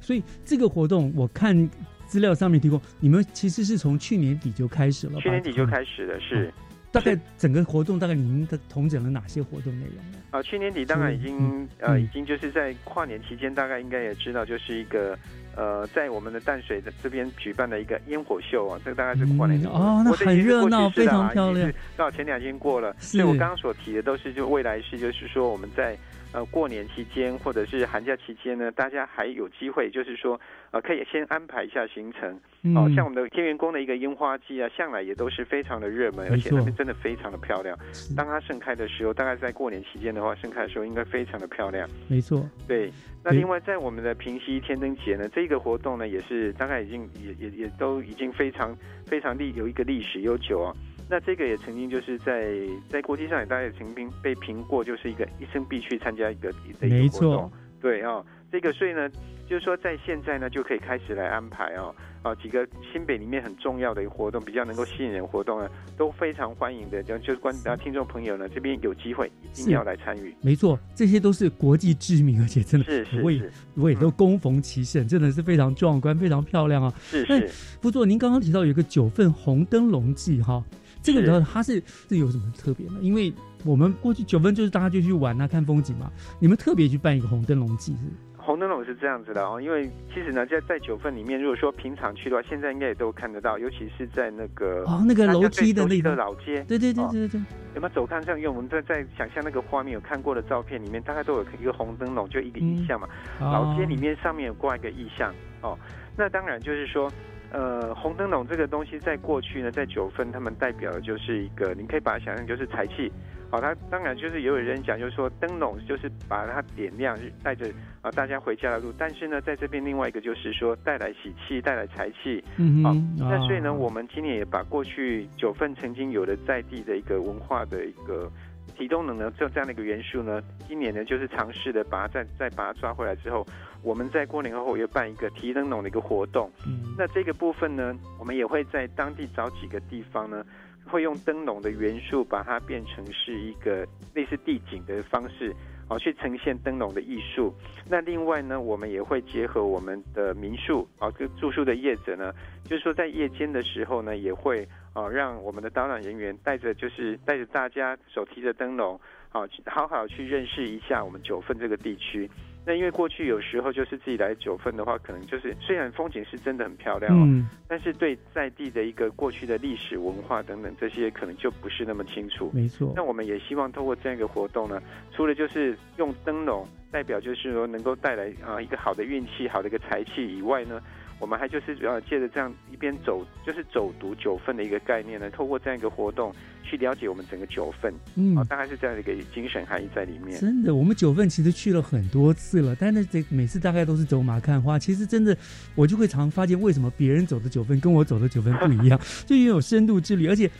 [0.00, 1.68] 所以这个活动我看
[2.06, 6.52] 资料上面提供，你们其实是从去年底就开始了，去年底就开始了，是。
[6.92, 10.18] 大概整个活动大概您的统整了哪些活动内容呢？
[10.30, 15.18] 啊，去年底当然已经、嗯呃，嗯已经就是在跨年期间，大概应该也知道，就是一个
[15.56, 22.94] 呃，在我们的淡水的这边举办的一个烟火秀啊，这个大概是跨年、嗯哦那很热闹非常漂亮，刚好前两天过了。
[23.00, 25.98] 是所以我刚刚所提的都是就未来是，就是说我们在
[26.34, 30.38] 呃过年期间或者是寒假期间呢，大家还有机会，就是说
[30.72, 32.38] 呃可以先安排一下行程。
[32.62, 37.78] 嗯哦，像我们的天元宫的一个樱花季啊，向来也都是非常的热门，而且那边真的非常的漂亮。
[38.16, 41.88] 当它盛开的时候，大概在过年期间的话，盛开的时候应该非常的漂亮。
[42.08, 42.90] 没错，对，
[43.22, 50.74] 那另外在我们的平溪天灯节呢，这个活动呢也是大概已经也也也都已经非常非常历有一个历史悠久啊。
[51.08, 52.54] 那这个也曾经就是在
[52.88, 57.52] 在国际上也大家也曾经被评过，就是一个一生必去参加一个的一没个活动错。
[57.80, 59.10] 对啊、这个所以呢，
[59.46, 70.34] 就是说在现在呢就可以开始来安排哦，啊几个新北里面很重要的一个活动，比较能够吸引人活动呢，都非常欢迎的，就就是观啊听众朋友呢这边有机会一定要来参与。
[70.40, 76.90] 没错，这些都是国际知名，而且真的是是我也是我也都恭逢其盛，真的是非常壮观，非常漂亮啊。
[76.98, 77.50] 是是
[77.82, 80.64] 不错，您刚刚提到有一个九份红灯笼记哈，
[81.04, 82.94] 这个是呢它是这有什么特别呢？
[83.00, 83.32] 因为
[83.64, 88.00] 我们过去九份就是大家就去玩啊，看风景嘛，你们特别去办一个红灯笼祭是？
[88.36, 97.40] 红灯笼是这样子的哦，因为其实呢，在在九份里面，如果说平常去的话，现在应该也都看得到，尤其是在那个哦那个楼梯的那个老街，对对对哦对对对，
[97.74, 98.36] 有没有走看上？
[98.36, 103.08] 因为我们在在想象那个画面有看过的照片里面，大概都有一个红灯笼，就一个意象嘛。
[103.40, 105.78] 嗯老街哦里面上面有挂一个意象哦，
[106.16, 107.10] 那当然就是说。
[107.52, 113.10] 呃，红灯笼这个东西在过去呢，在九份他们代表的就是一个，你可以把它想象就是财气。
[113.50, 117.70] 好、它当然就是也有人讲，就是说灯笼就是把它点亮，带着
[118.02, 118.92] 啊大家回家的路。
[118.98, 122.42] 但是呢，在这边另外一个就是说带来喜气，带来财气。
[122.48, 128.28] 好、嗯哼那所以呢，哦我们今年也把过去九份曾经有的在地的一个文化的一个
[128.74, 133.46] 提灯笼呢，就这样的一个元素呢，今年呢就是尝试的把它再再把它抓回来之后，
[133.82, 136.50] 我们在过年后也办一个提灯笼的一个活动。
[136.66, 140.44] 嗯那这个部分呢，我们也会在当地找几个地方呢，
[140.86, 145.54] 会用灯笼的元素把它变成是一个类似地景的方式。
[145.88, 147.54] 哦，去呈现灯笼的艺术。
[147.88, 152.32] 那另外呢，我们也会结合我们的民宿啊，跟住宿的业者呢，
[152.64, 158.98] 就是说在夜间的时候呢，也会啊让我们的导览人员带着就是带着大家手提着灯笼，
[159.32, 162.30] 啊，好好去认识一下我们九份这个地区。
[162.66, 172.50] 那因为过去有时候就是自己来九份的话，可能就是虽然风景是真的很漂亮、哦，嗯但是对在地的一个过去的历史文化等等这些可能就不是那么清楚。
[172.54, 180.80] 没错那我们也希望透过这样一个活动呢，除了就是用灯笼代表就是说能够带来啊、一个好的运气、好的一个财气以外呢。
[181.18, 190.38] 我们还就是呃借着这样一边走，就是走读九份的一个概念呢，透过这样一个活动去了解我们整个九份，嗯啊，大概是这样的一个精神含义在里面。
[190.38, 194.78] 真的，我们九份其实去了很多次了，但是这每次大概都是走马看花。
[194.78, 195.36] 其实真的，
[195.74, 200.50] 我就会常发现为什么别人走的九份跟我走的九份不一样， 就因为有深度之旅，而且。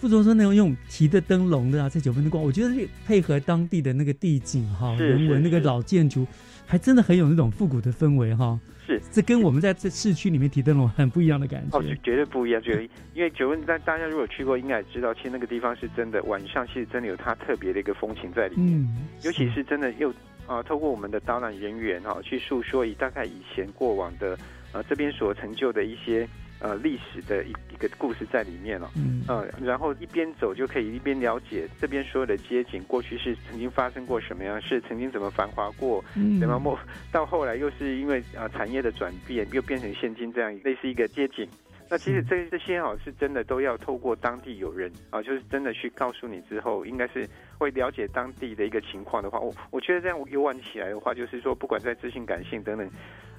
[0.00, 6.24] 傅总说那种用提的灯笼的啊，在九份的光，我觉得这配合当地的那个地景哈，人文那个老建筑，
[6.68, 8.60] 还真的很有那种复古的氛围哈。
[8.86, 11.98] 是，这跟我们在这市区里面提灯笼很不一样的感哦，觉是。
[12.02, 20.12] 绝对不一样，绝对因为九份，大大家如果去过，应该也知道，其实那个地方是真的，晚上其实真的有它特别的一个风情在里面，嗯，尤其是真的又
[20.46, 24.38] 啊、透过我们的导览人员哈、去诉说以大概以前过往的
[24.72, 26.26] 呃这边所成就的一些
[26.60, 29.24] 呃历史的一一个故事在里面哦，嗯。
[29.28, 36.40] 呃，然后一边走就可以一边了解这边所有的街景，过去是曾经发生过什么样是，曾经怎么繁华过，嗯。
[36.40, 36.78] 怎么末
[37.12, 41.48] 到后来又是因为啊、产业的转变，又变成现今这样类似一个街景。
[41.90, 52.86] 那其实这这些哈是真的都要透过当地有人啊，就是真的去告诉你之后，应该是会了解当地的一个情况的话，我我觉得这样游玩起来的话，就是说不管在知性、感性等等，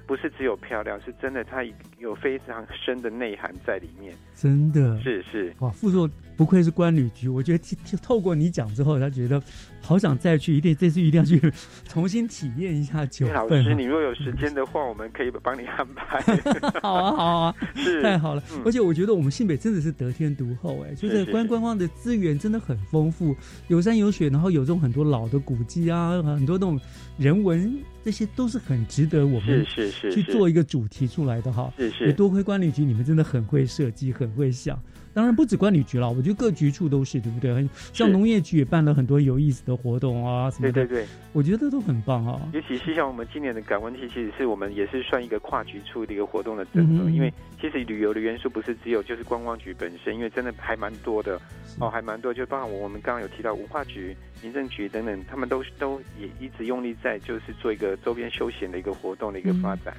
[0.06, 1.64] 不是只有漂亮，是真的它
[1.98, 4.12] 有非常深的内涵在里面。
[4.34, 9.40] 真的是是，哇，副座不愧是关旅局，我觉得听听透过你讲之后，他觉得
[9.82, 11.38] 好想再去，一定这次一定要去
[11.86, 13.46] 重新体验一下九老。
[13.48, 16.20] 师，你若有时间的话，我们可以帮你安排。
[16.80, 18.42] 好啊，好啊， 是太好了！
[18.54, 23.36] 嗯而且我觉得我们新北真的是得天独厚，哎，就是观观光的资源真的很丰富，
[23.68, 26.80] 有山有水，然后有这种很多老的古迹啊，很多那种
[27.18, 31.72] 人文，这些都是很值得我们是是是是去做一个主题出来的哈。
[31.76, 34.80] 是是也多亏管理局，你们真的很会设计，很会想。
[35.12, 37.52] 当然不止管理局了，我觉得各局处都是，对不对？
[37.52, 40.72] 很像农业局也办了很多有意思的活动啊，什么的。
[40.72, 42.40] 对对对，我觉得都很棒啊。
[42.52, 51.40] 尤其是像我们今年的感温季，其实是我们也是算一个跨局处的一个活动的整合，嗯因为其实旅游的元素不是只有就是观光局本身，因为真的还蛮多的
[51.80, 59.92] 哦，还蛮多，就包括我们刚刚有提到文化局、民政局等等，他们都都也一直用力在就是做一个周边休闲的一个活动的一个发展。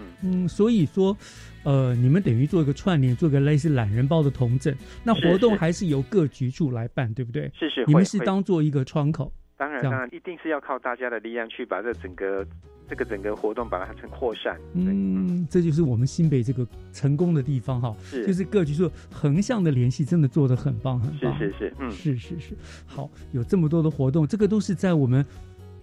[0.00, 1.16] 嗯，嗯，所以说，
[1.68, 4.74] 呃，你们等于做一个串联，做一个类似懒人包的同整。
[5.04, 7.52] 那活动还是由各局处来办，对不对？
[7.54, 9.30] 是是你们是当做一个窗口。
[9.54, 12.46] 当然，当然一定是要靠大家的力量去把这整个
[12.88, 14.58] 这个整个活动把它成扩散。
[14.72, 21.38] 嗯，这就是我们新北这个成功的地方哈，是就是各局处横向的联系，真的做得很棒，很棒。
[21.38, 22.56] 是是是嗯是是是。
[22.86, 25.22] 好，有这么多的活动，这个都是在我们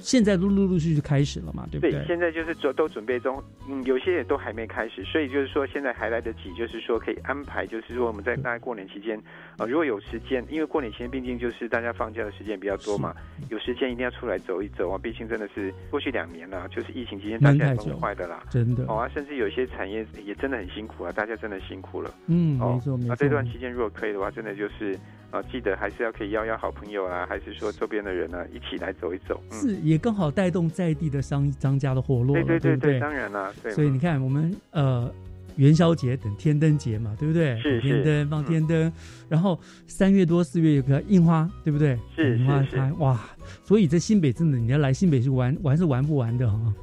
[0.06, 2.06] 现在都陆陆续续开始了嘛，对不对？
[2.06, 9.20] 现在就是都都准备中，嗯，有些也都还没开始，所以就是说现在还来得及，就是说可以安排，就是说我们在大概过年期间，
[9.58, 13.16] 呃，如果有时间，因为过年期间毕竟就是大家放假的时间比较多嘛，
[13.50, 22.14] 有时间一定要出来走一走啊，毕竟真的是过去两年了，就是疫情期间大家也闷太久崩坏的啦，真的哦啊，甚至有些产业也真的很辛苦啊，大家真的辛苦了。
[22.28, 23.10] 嗯，哦没错没错。
[23.10, 24.96] 那这段期间如果可以的话，真的就是
[25.36, 29.42] 呃，记得还是要可以邀邀好朋友啊，还是说周边的人啊，一起来走一走。
[29.52, 33.00] 嗯，是也更好带动在地的商商家的活络对，对对？
[33.02, 33.70] 当然啦，对。
[33.74, 35.14] 所以你看，我们呃
[35.58, 37.60] 元宵节等天灯节嘛，对不对？
[37.60, 38.90] 是是天灯放天灯，
[39.28, 42.00] 然后三月多四月有个樱花，对不对？
[42.16, 42.64] 是樱花
[43.00, 43.20] 哇！
[43.66, 46.74] 所以在新北真的，你要来新北是玩玩是玩不完的哈。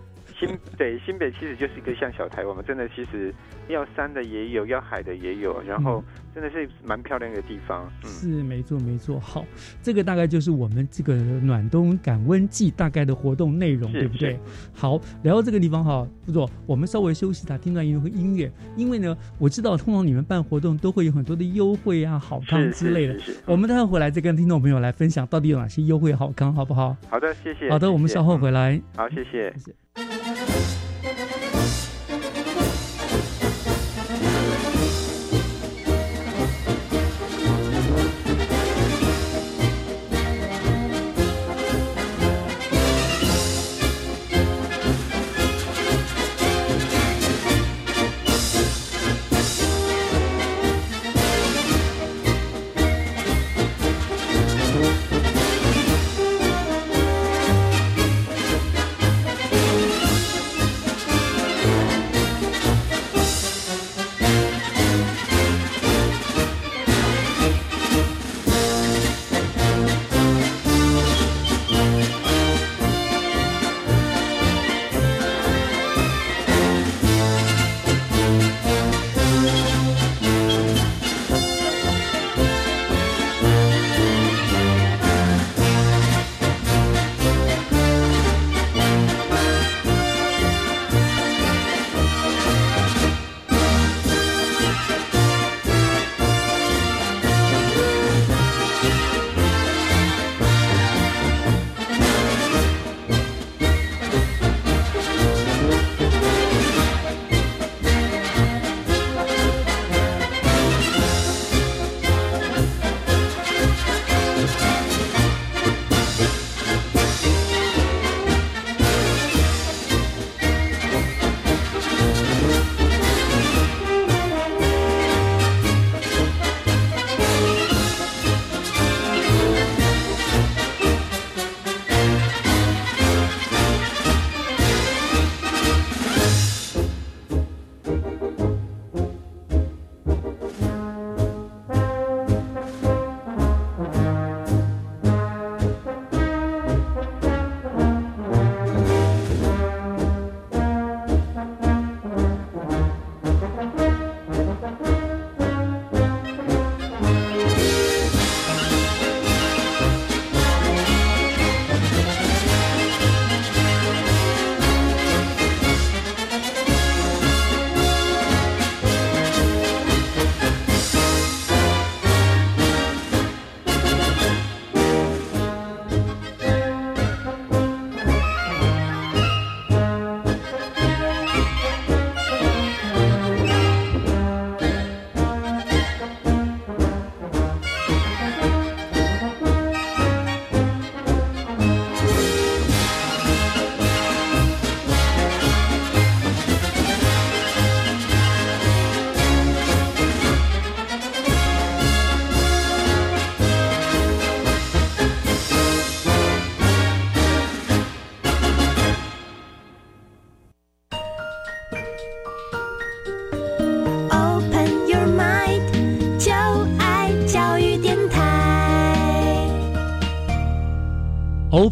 [0.42, 3.32] 新对新北其实就是一个像小台湾嘛，真的其实
[3.68, 6.02] 要山的也有，要海的也有，然后
[6.34, 7.88] 真的是蛮漂亮的地方。
[8.02, 9.20] 嗯，是没错没错。
[9.20, 9.44] 好，
[9.80, 14.36] 这个大概就是我们这个暖冬感温季大概的活动内容，是对不对？
[14.72, 18.50] 好，聊到这个地方哈，不错，我们稍微休息一下，听段音乐和音乐。
[18.76, 23.16] 因为呢，我知道通常你们办活动都会有很多的优惠啊、好康之类的。
[23.46, 26.96] 我们待会回来再跟听众朋友来分享到底有哪些优惠好康，好不好？
[27.08, 27.70] 好的，谢谢。
[27.70, 28.80] 好的，我们稍后回来。
[28.96, 29.54] 好，谢谢。
[29.91, 30.41] 我 Thank you.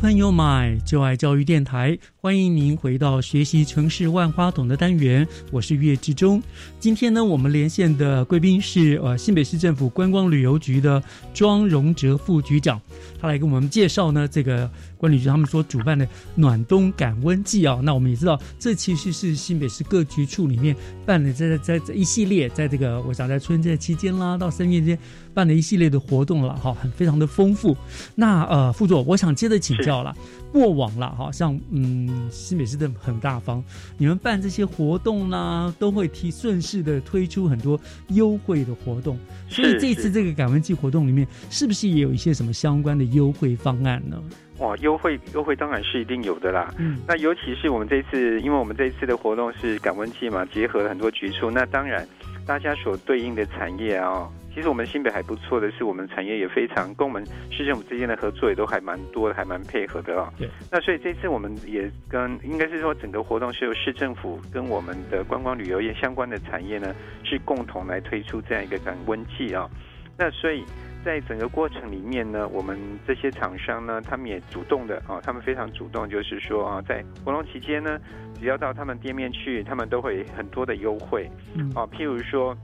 [0.01, 6.43] 朋友 my 就爱教育电台，欢迎您回到学习城市万花筒的单元，我是岳志忠。
[6.79, 11.03] 今天呢，我们连线的贵宾是呃新北市政府观光旅游局的
[11.35, 12.81] 庄荣哲副局长，
[13.21, 17.79] 他来跟我们介绍呢这个管理局他们所主办的暖冬感温季啊。
[17.83, 24.99] 那我们也知道，这其实是新北市各局处里面办的在在在一系列，在这个我想在春节期间啦，到三月间
[25.35, 27.77] 办的一系列的活动了哈，很非常的丰富。
[28.15, 30.17] 那呃副座，我想接着请教了，
[30.53, 33.63] 过往啦哈，像嗯新北市的很大方，
[33.97, 37.79] 你们办这些活动呢，都会提顺势的推出很多
[38.09, 44.21] 优惠的活动，所以这次这个感温季活动里面，是不是也有一些什么相关的优惠方案呢？
[44.59, 46.75] 哇，优惠优惠当然是一定有的啦。
[46.77, 52.07] 嗯，那尤其是我们这次，因为我们这一次的活动是感温季嘛，结合了很多局处，那当然
[52.45, 54.29] 大家所对应的产业啊。
[54.53, 60.33] 其实我们新北还不错的是，我们产业也非常跟我们市政府之间的合作也都还蛮多的，还蛮配合的啊。
[60.37, 60.49] 对。
[60.71, 66.95] 那所以这次我们也跟应该是说整个活动是由市政府跟我们的观光旅游业相关的产业呢，
[67.25, 69.71] 是共同来推出这样一个感温季啊。
[70.19, 70.65] 那所以
[71.05, 72.77] 在整个过程里面呢，我们
[73.07, 77.99] 这些厂商呢，他们也主动的啊，他们非常主动，就是说啊，在活动期间呢，
[78.39, 81.31] 只要到他们店面去，他们都会很多的优惠。
[81.55, 81.71] 嗯。
[81.75, 82.57] 啊，譬如说。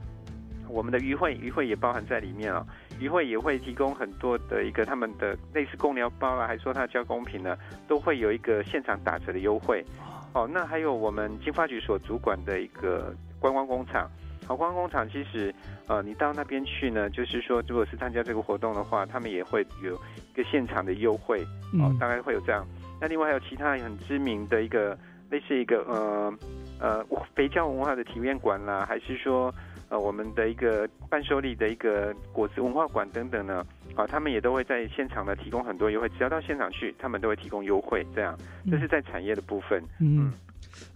[0.68, 2.64] 我们的渔会渔会也包含在里面啊，
[2.98, 7.56] 渔会也会提供很多的一个他们的类似公疗包啊，还说他交公平呢，
[7.88, 9.84] 都会有一个现场打折的优惠。
[10.32, 14.10] 哦，那还有我们经发局所主管的一个观光工厂，
[14.46, 15.54] 好，观光工厂其实
[15.86, 21.40] 呃，你到那边去呢，就是说如果是参加这个活动的话，他们也会有一个现场的优惠，
[21.80, 22.66] 哦，大概会有这样。
[23.00, 24.98] 那另外还有其他很知名的一个
[25.30, 26.34] 类似一个呃
[26.80, 29.54] 呃肥皂文化的体验馆啦，还是说。
[29.88, 33.64] 呃，我们的一个伴手礼的一个果子文化馆等等呢，
[33.94, 38.04] 啊，他们也都会在现场呢提供很多优惠，只要到现场去，他们都会提供优惠。
[38.12, 38.36] 这样，
[38.68, 39.80] 这是在产业的部分。
[40.00, 40.32] 嗯，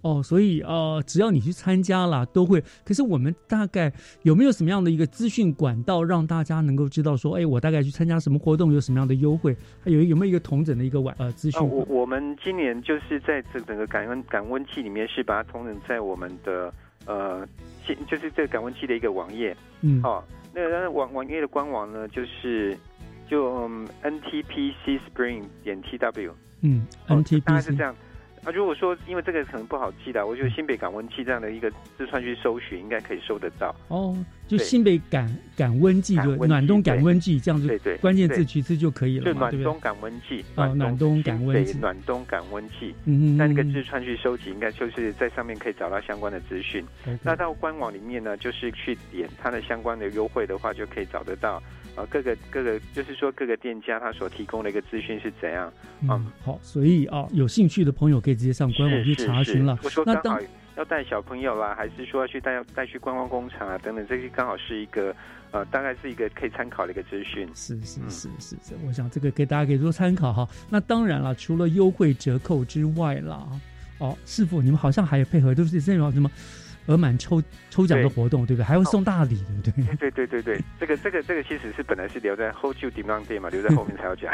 [0.02, 2.60] 哦，所以呃，只要你去参加了，都会。
[2.84, 9.56] 可是我们大概有没有什么样的一个资讯管道，让大家能够知道说，哎，我大概去参加什么活动，有什么样的优惠？
[9.84, 11.64] 还有有没有一个同整的一个晚呃资讯？
[11.64, 16.74] 我我们今年就是在这整个感恩感温器里面，是把它同整在我们的。
[17.06, 17.46] 呃，
[17.84, 20.22] 现就是这个感温器的一个网页，嗯，哦，
[20.54, 22.76] 那个网网页的官网呢，就是
[23.28, 23.68] 就
[24.02, 27.94] ntpc spring 点 tw，嗯，ntpc 大概是这样。
[28.44, 33.74] 啊，如果说因为这个可能不好记的，我觉得新北感温器这样的一个字串去搜寻，应该可以搜得到。
[33.88, 34.16] 哦，
[34.48, 42.94] 就新北感感温剂，暖冬感温剂这样子，对对，关键字取次就可以了就暖冬感温剂，哦，暖冬感温剂，暖冬感温器。
[43.04, 46.82] 嗯嗯，那那个字串去收集，应该就是在上面可以找到相关的资讯。
[47.22, 51.62] 那到官网里面呢，就是去点它的相关的优惠的话，就可以找得到。
[52.00, 55.70] 啊，各个各个就是说各个店家他所提供的一个资讯是怎样？
[56.02, 59.78] 嗯，好，所以啊，有兴趣的朋友可以直接上官网去查询了。
[59.82, 60.38] 我说刚好
[60.76, 65.14] 要带小朋友啦，还是说要去带带去观光工厂啊等等，这些刚好是一个
[65.50, 67.46] 呃，大概是一个可以参考的一个资讯。
[67.54, 70.48] 是是是是是，我想这个给大家可以做参考哈。
[70.70, 73.46] 那当然了，除了优惠折扣之外啦，
[73.98, 76.30] 哦，师傅你们好像还有配合，都是这种什么？
[76.86, 78.64] 额满抽抽奖的活动，对不对？
[78.64, 80.10] 还会送大礼，对不 对？
[80.10, 84.32] 对对对对， 这个这个这个其实是本来是留在 hold you demand day 嘛，留在 后面才要讲。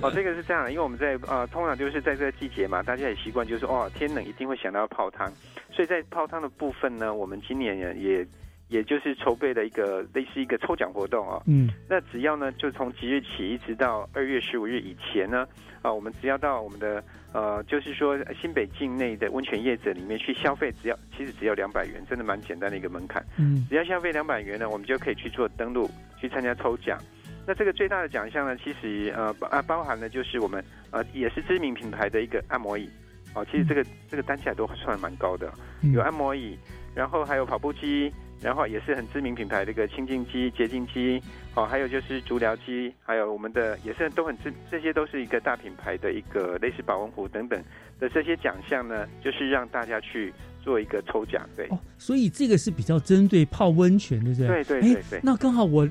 [0.00, 5.30] 哦，这个是这样的，因为我们在呃，通常就是在这个季节嘛，大家也习惯就是哦，天冷一定会想到泡汤，
[5.72, 8.26] 所以在泡汤的部分呢，我们今年也也
[8.68, 11.42] 也就是筹备了一个类似一个抽奖活动啊。
[11.46, 11.68] 嗯。
[11.88, 15.46] 那只要呢，就从即日起一直到二月十五日以前呢，
[15.82, 17.02] 啊，我们只要到我们的。
[17.32, 23.24] 呃，就是说新北境内的温泉业者里面去消费，只要其实只要两百元，真的蛮简单的一个门槛。
[23.38, 25.88] 嗯，只要消费两百元呢，我们就可以去做登录，
[26.20, 26.98] 去参加抽奖。
[27.46, 30.60] 那这个最大的奖项呢，其实呃啊包含了就是我们
[30.90, 32.90] 呃也是知名品牌的一个按摩椅。
[33.36, 35.48] 哦，其实这个这个单起来都算蛮高的，
[35.94, 36.58] 有按摩椅，
[36.96, 38.12] 然后还有跑步机。
[38.42, 41.22] 然后也是很知名品牌的一个清净机、洁净机，
[41.54, 47.62] 哦，还有就是足疗机，还有我们的也是都很知，这些都是一个大品牌的一个类似保温壶等等
[47.98, 50.32] 的这些奖项呢，就是让大家去
[50.62, 51.66] 做一个抽奖，对。
[51.68, 55.20] 哦，所以这个是比较针对泡温泉的，对对对对对。
[55.22, 55.88] 那刚好我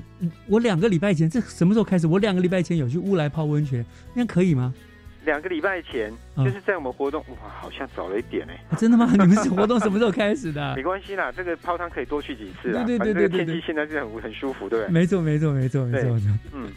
[0.48, 2.06] 我两个礼拜前，这什么时候开始？
[2.06, 3.84] 我两个礼拜前有去乌来泡温泉，
[4.14, 4.74] 那可以吗？
[5.26, 6.10] 两个礼拜前，
[6.44, 9.08] 就是在我们活动哇，好像早了一点哎、啊真的吗？
[9.12, 10.82] 你们是活动什么时候开始的没？
[10.82, 12.84] 关系啦，这个泡汤可以多去几次啦。
[12.84, 14.92] 对对对对对天气现在是很很舒服，对不对？
[14.92, 16.10] 没错，没错，没错，没错。
[16.14, 16.70] 没错嗯，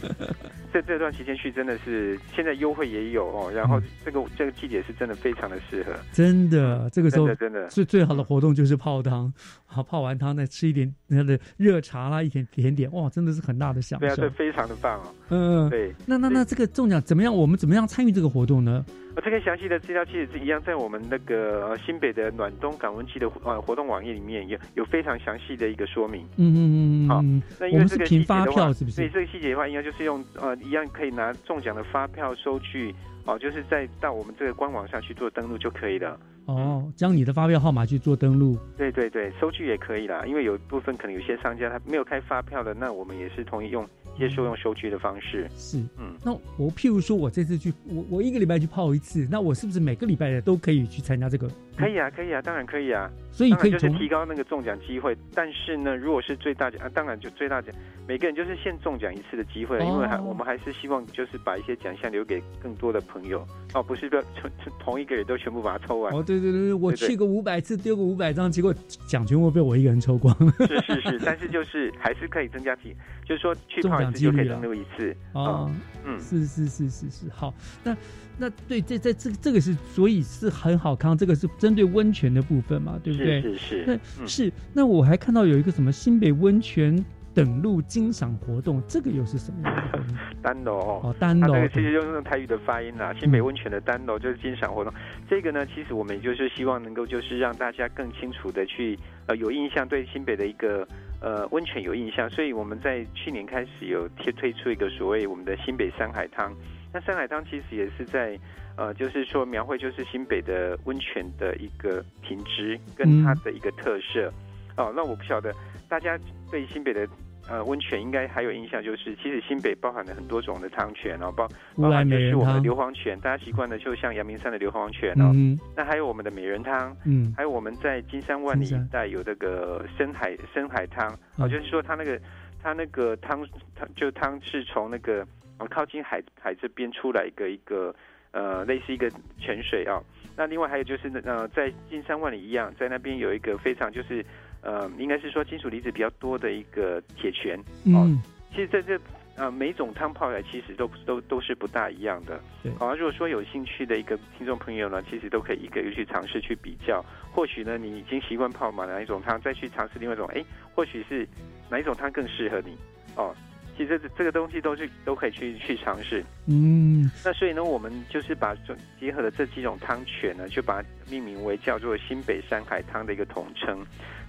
[0.72, 5.93] 这这段期间去真的是现在优惠也有哦，然后嗯这个这个季节是真的非常的适合。
[6.11, 9.32] 真的，这个时候真的最最好的活动就是泡汤，
[9.66, 14.30] 好泡完汤再吃一点那的热茶啦，一点甜点，哇，真的是很大的享受对啊，受对，。
[14.32, 15.14] 非常的棒哦。
[15.30, 17.34] 嗯，对，那那那这个中奖怎么样？
[17.34, 18.84] 我们怎么样参与这个活动呢？
[19.16, 26.26] 呃，这个详细的资料其实是一样，在我们那个呃新北的暖冬感温季的呃活动网页里面有有非常详细的一个说明。
[26.38, 26.59] 嗯嗯
[27.05, 28.97] 嗯好嗯，那因为这个细节的话，是不是？
[28.97, 32.93] 对这个细节的话，应该就是用呃一样可以拿中奖的发票收据
[33.26, 36.20] 哦，就是在到我们这个官网上去做登录就可以了。
[36.45, 38.57] 哦，将你的发票号码去做登录。
[38.77, 43.87] 对对对，收据也可以啦，因为有一部分可能有些商家他没有开发票的，那我们也是同意用
[44.17, 45.47] 接受用收据的方式。
[45.55, 51.49] 是，嗯，那我譬如说，我这次去，我我一个礼拜去泡一次，那我是不是每个礼拜的都可以去参加这个？
[51.78, 53.09] 可以啊，可以啊，当然可以啊。
[53.32, 57.74] 所以可以就是提高那个中奖机会，但是呢，如果是最大奖啊，当然就最大奖，
[58.07, 63.43] 每个人就是限中奖一次的机会，因为还哦我们还是希望就是把一些奖项留给更多的朋友
[63.74, 66.13] 哦，不是说同同一个人都全部把它抽完。
[66.13, 68.71] 哦，对对对对，我去个五百次，丢个五百张，结果
[69.07, 70.67] 奖全部被我一个人抽光 了。
[70.67, 72.95] 是是是，但是就是还是可以增加几，
[73.26, 75.15] 就是说去中泡一次就可以登录一次。
[75.34, 75.71] 哦，
[76.05, 77.51] 嗯是是是是是，好，
[77.84, 77.97] 那
[78.38, 83.41] 那对，这这这这个是，所以是很好康，这个是针对温泉的部分嘛，对不对？
[83.41, 87.03] 是是是那、嗯是那我还看到有一个什么新北温泉
[87.34, 90.07] 等路欣赏活动，这个又是什么样的活动？
[90.41, 93.13] 单楼哦，哦单楼它这个其实就是用台语的发音啦。
[93.19, 94.93] 新北温泉的单楼就是欣赏活动，
[95.29, 100.88] 这个呢，其实我们也就是希望能够就是让大家更清楚的去呃有印象，对新北的一个
[101.21, 106.51] 呃温泉有印象，所以我们在去年开始有贴推出一个所谓我们的新北山海汤。
[106.93, 108.37] 那山海汤其实也是在
[108.75, 114.31] 呃，就是说描绘就是新北的温泉的一个品质跟它的一个特色。
[114.77, 115.53] 哦，那我不晓得
[115.87, 116.17] 大家
[116.49, 117.07] 对新北的
[117.47, 125.59] 呃温泉应该还有印象，就是其实新北包含了很多种的汤泉哦，包包含就是我们的硫磺泉，大家习惯的就像阳明山的硫磺泉哦，嗯。
[125.75, 127.31] 那还有我们的美人汤，嗯。
[127.37, 131.45] 还有我们在金山万里一带有这个深海深海汤，嗯。
[131.45, 132.19] 哦，就是说它那个
[132.63, 135.23] 它那个汤汤就汤是从那个
[135.60, 137.93] 呃靠近海海这边出来一个一个
[138.32, 140.01] 呃类似一个泉水啊、
[140.36, 144.26] 那另外还有就是呃在金山万里一样，在那边有一个非常就是
[144.62, 148.20] 呃应该是说金属离子比较多的一个铁泉，嗯，
[148.51, 148.99] 其实在这
[149.36, 152.39] 呃每种汤泡起来其实都都都是不大一样的。
[152.64, 157.04] 对好、如果说有兴趣的一个听众朋友呢，其实都可以一个一个去尝试去比较。
[157.32, 160.43] 或许呢，你已经习惯泡嘛哪一种汤，再去尝试另外一种，哎，
[160.76, 161.28] 或许是
[161.70, 162.78] 哪一种汤更适合你
[163.16, 163.36] 哦。
[163.78, 166.24] 其实这这个东西都是都可以去去尝试。
[166.47, 173.86] 嗯，那所以呢，我们就是把这结合了这几种汤泉呢，就把它命名为叫做新北山海汤的一个统称。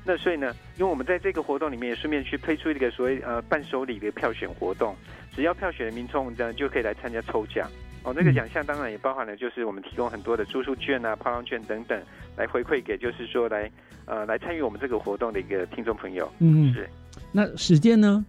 [0.07, 4.95] 那所以呢，因为我们在这个活动里面也顺便去推出一个所谓呃伴手礼的票选活动，
[5.35, 7.71] 只要票选的民众呢就可以来参加抽奖。
[8.03, 11.99] 哦，那个奖项当然也包含了，就是我们提供很多的住宿券啊、泡汤券等等，
[12.37, 13.71] 来回馈给就是说来
[14.05, 16.31] 呃来参与我们这个活动的一个听众朋友。
[16.39, 16.87] 嗯是。
[17.33, 18.25] 那时间呢？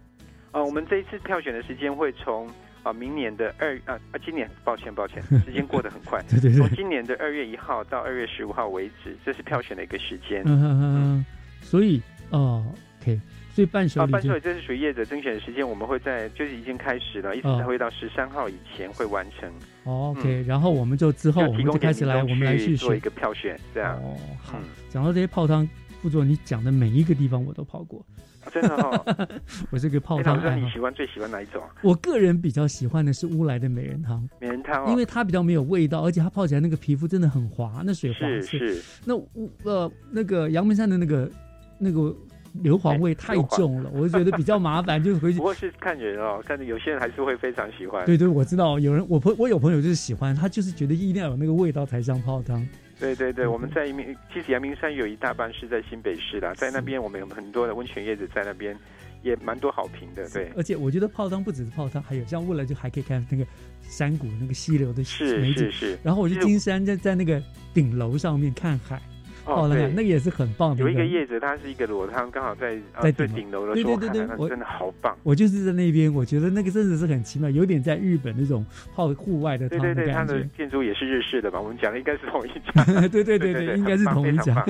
[0.52, 2.48] 呃，我们这一次票选的时间会从
[2.82, 6.58] 啊、明年的二啊啊，今年抱歉抱歉， 时间过得很快，对对对。
[6.58, 10.42] 从今年的二月一号到二月十五号为止，这是票选的一个时间。
[10.44, 11.26] 嗯嗯嗯，
[11.60, 12.64] 所以哦
[13.02, 13.20] ，OK，
[13.52, 19.50] 所以伴手啊，礼就伴手礼这是属于业者甄选的时间，我们会在就是已经开始了，一直才会到十三号以前会完成。
[19.82, 23.96] 哦 OK，然后我们就之后我们就开始来，我们来去做一个票选，这样。
[23.96, 24.56] 哦，好。
[24.62, 25.68] 嗯，讲到这些泡汤，
[26.00, 27.98] 副座你讲的每一个地方我都泡过，
[28.35, 29.16] 啊真的哦。
[29.70, 30.78] 我是个泡汤爱好你喜。
[30.78, 31.68] 欢最喜欢哪一种啊？
[31.82, 38.18] 我个人比较喜欢的是乌来的美人汤，美人汤哦，因为它比较没有味道，而且它泡起来那个皮肤真的很滑，那水滑。
[38.20, 41.30] 是是那乌呃那个阳明山的那个
[41.78, 42.14] 那个
[42.62, 45.44] 硫磺味太重了，我就觉得比较麻烦，就是回去不。
[45.44, 48.04] 过是看人哦，看有些人还是会非常喜欢。
[48.06, 52.66] 对对，我知道有人我朋我有朋友就是喜欢，他就是觉得一定要有那个味道才像泡汤。
[52.98, 58.74] 对对对，我们在一面，其实阳明山有一大半是在新北市啦，在那边我们有很多的温泉叶子在那边，
[59.22, 60.28] 也蛮多好评的。
[60.30, 63.46] 对，而且我觉得泡汤不只是泡汤，还有像未来就还可以看那个
[63.82, 65.70] 山谷那个溪流的是美景。
[65.70, 65.98] 是是。
[66.02, 67.42] 然后我就金山在在那个
[67.74, 69.00] 顶楼上面看海，
[69.46, 70.82] 哦，那个，那个也是很棒的。
[70.82, 75.16] 有一个叶子，它是一个裸汤，刚好在在最顶楼的对对对对，我真的好棒。
[75.22, 80.12] 我就是在那边，我觉得那个真的是很奇妙，有点在日本那种泡户外的汤的感觉。
[80.12, 81.60] 它的建筑也是日式的吧？
[81.60, 82.84] 我们讲的应该是同一家。
[83.08, 84.64] 对对对 对，应该是同一家。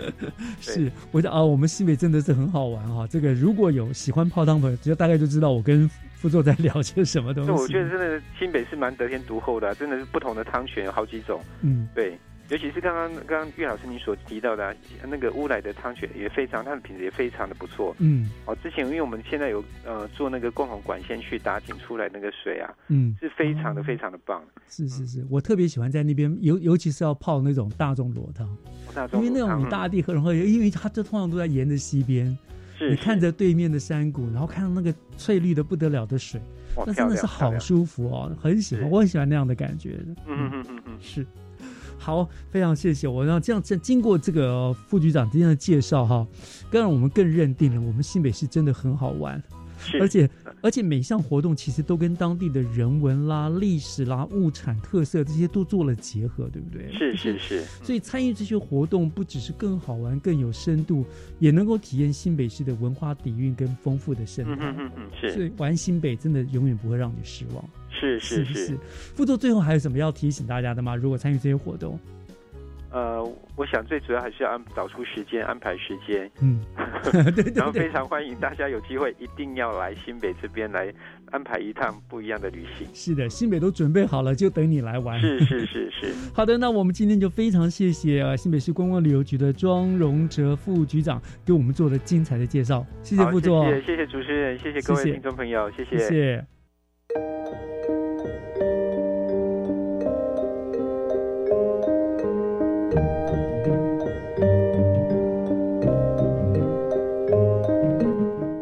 [0.60, 3.06] 是，我想啊，我们新北真的是很好玩哈。
[3.06, 7.50] 这个如果有喜欢泡汤的，就大概就知道我跟副座在聊些什么东西。
[7.50, 11.40] 我觉得真的新北是蛮得天独厚的，真的是不同的汤泉有好几种。
[11.62, 12.18] 嗯，对。
[12.50, 14.76] 尤其是刚刚刚刚岳老师你所提到的
[15.08, 17.94] 那个乌来的汤泉也非常，它的品质也非常的不错。
[18.00, 24.42] 嗯，哦，之前因为我们现在有呃做那个共同管线去打井出来那个水啊，嗯，是非常的非常的棒。
[24.68, 28.48] 是是是，我特别喜欢在那边，尤尤其是要泡那种大众裸汤，
[29.12, 32.36] 因为那种大地很容易，因为它这通常都在沿着溪边，
[32.76, 36.40] 是你看着对面的山谷，然后看到那个翠绿的不得了的水，
[36.84, 40.00] 那真的是好舒服哦，很喜欢，我很喜欢那样的感觉。
[40.26, 40.82] 嗯嗯嗯。
[40.86, 41.24] 嗯，是。
[42.00, 43.22] 好，非常谢谢我。
[43.22, 46.26] 然后这样，这经过这个副局长今天的介绍哈，
[46.70, 49.40] 更让我们更认定了我们新北市真的很好玩，
[50.00, 50.28] 而且
[50.62, 56.90] 而且每项活动其实都跟当地的人文啦、历史啦、物产特色这些都做了结合，对不对？
[56.90, 57.64] 是是是。
[57.82, 61.04] 所以参与这些活动不只是更好玩、更有深度，
[61.38, 64.56] 也能够体验新北市的文化底蕴跟丰富的生态。
[64.58, 65.34] 嗯嗯嗯，是。
[65.34, 67.64] 所以玩新北真的永远不会让你失望。
[67.90, 68.78] 是是是，
[69.14, 70.94] 副座最后还有什么要提醒大家的吗？
[70.96, 71.98] 如果参与这些活动，
[72.92, 73.22] 呃，
[73.54, 76.60] 我想最主要还是要安找出时间安排时间，嗯，
[77.36, 80.92] 对然后非常欢迎大家有机会一定要来新北这边来
[81.30, 82.88] 安排一趟不一样的旅行。
[82.92, 85.20] 是的，新北都准备好了，就等你来玩。
[85.20, 96.44] 是是是是， 好的，那我们今天就非常谢谢啊新北市观光旅游局的庄荣哲副局长给我们做的精彩的介绍，谢谢副座，谢谢谢谢主持人，谢谢各位听众朋友，谢谢。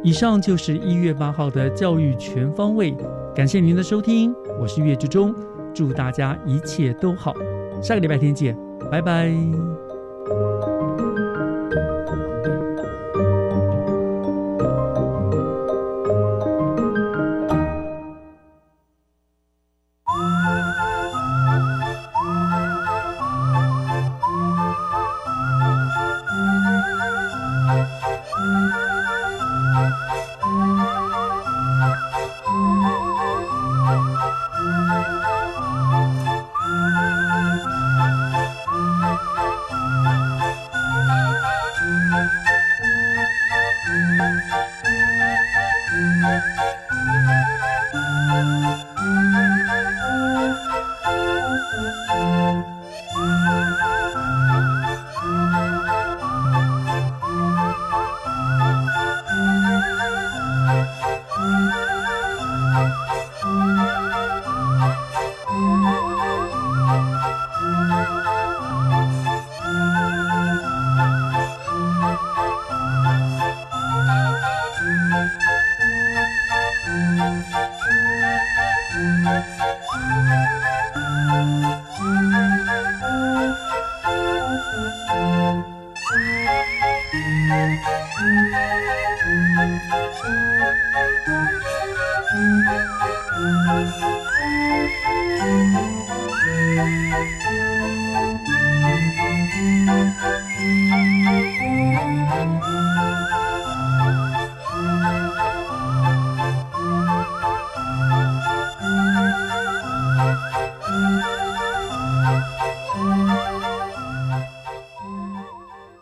[0.03, 2.96] 以上就是一月八号的教育全方位，
[3.34, 5.34] 感谢您的收听，我是岳志忠，
[5.74, 7.34] 祝大家一切都好，
[7.82, 8.57] 下个礼拜天见，
[8.90, 9.30] 拜拜。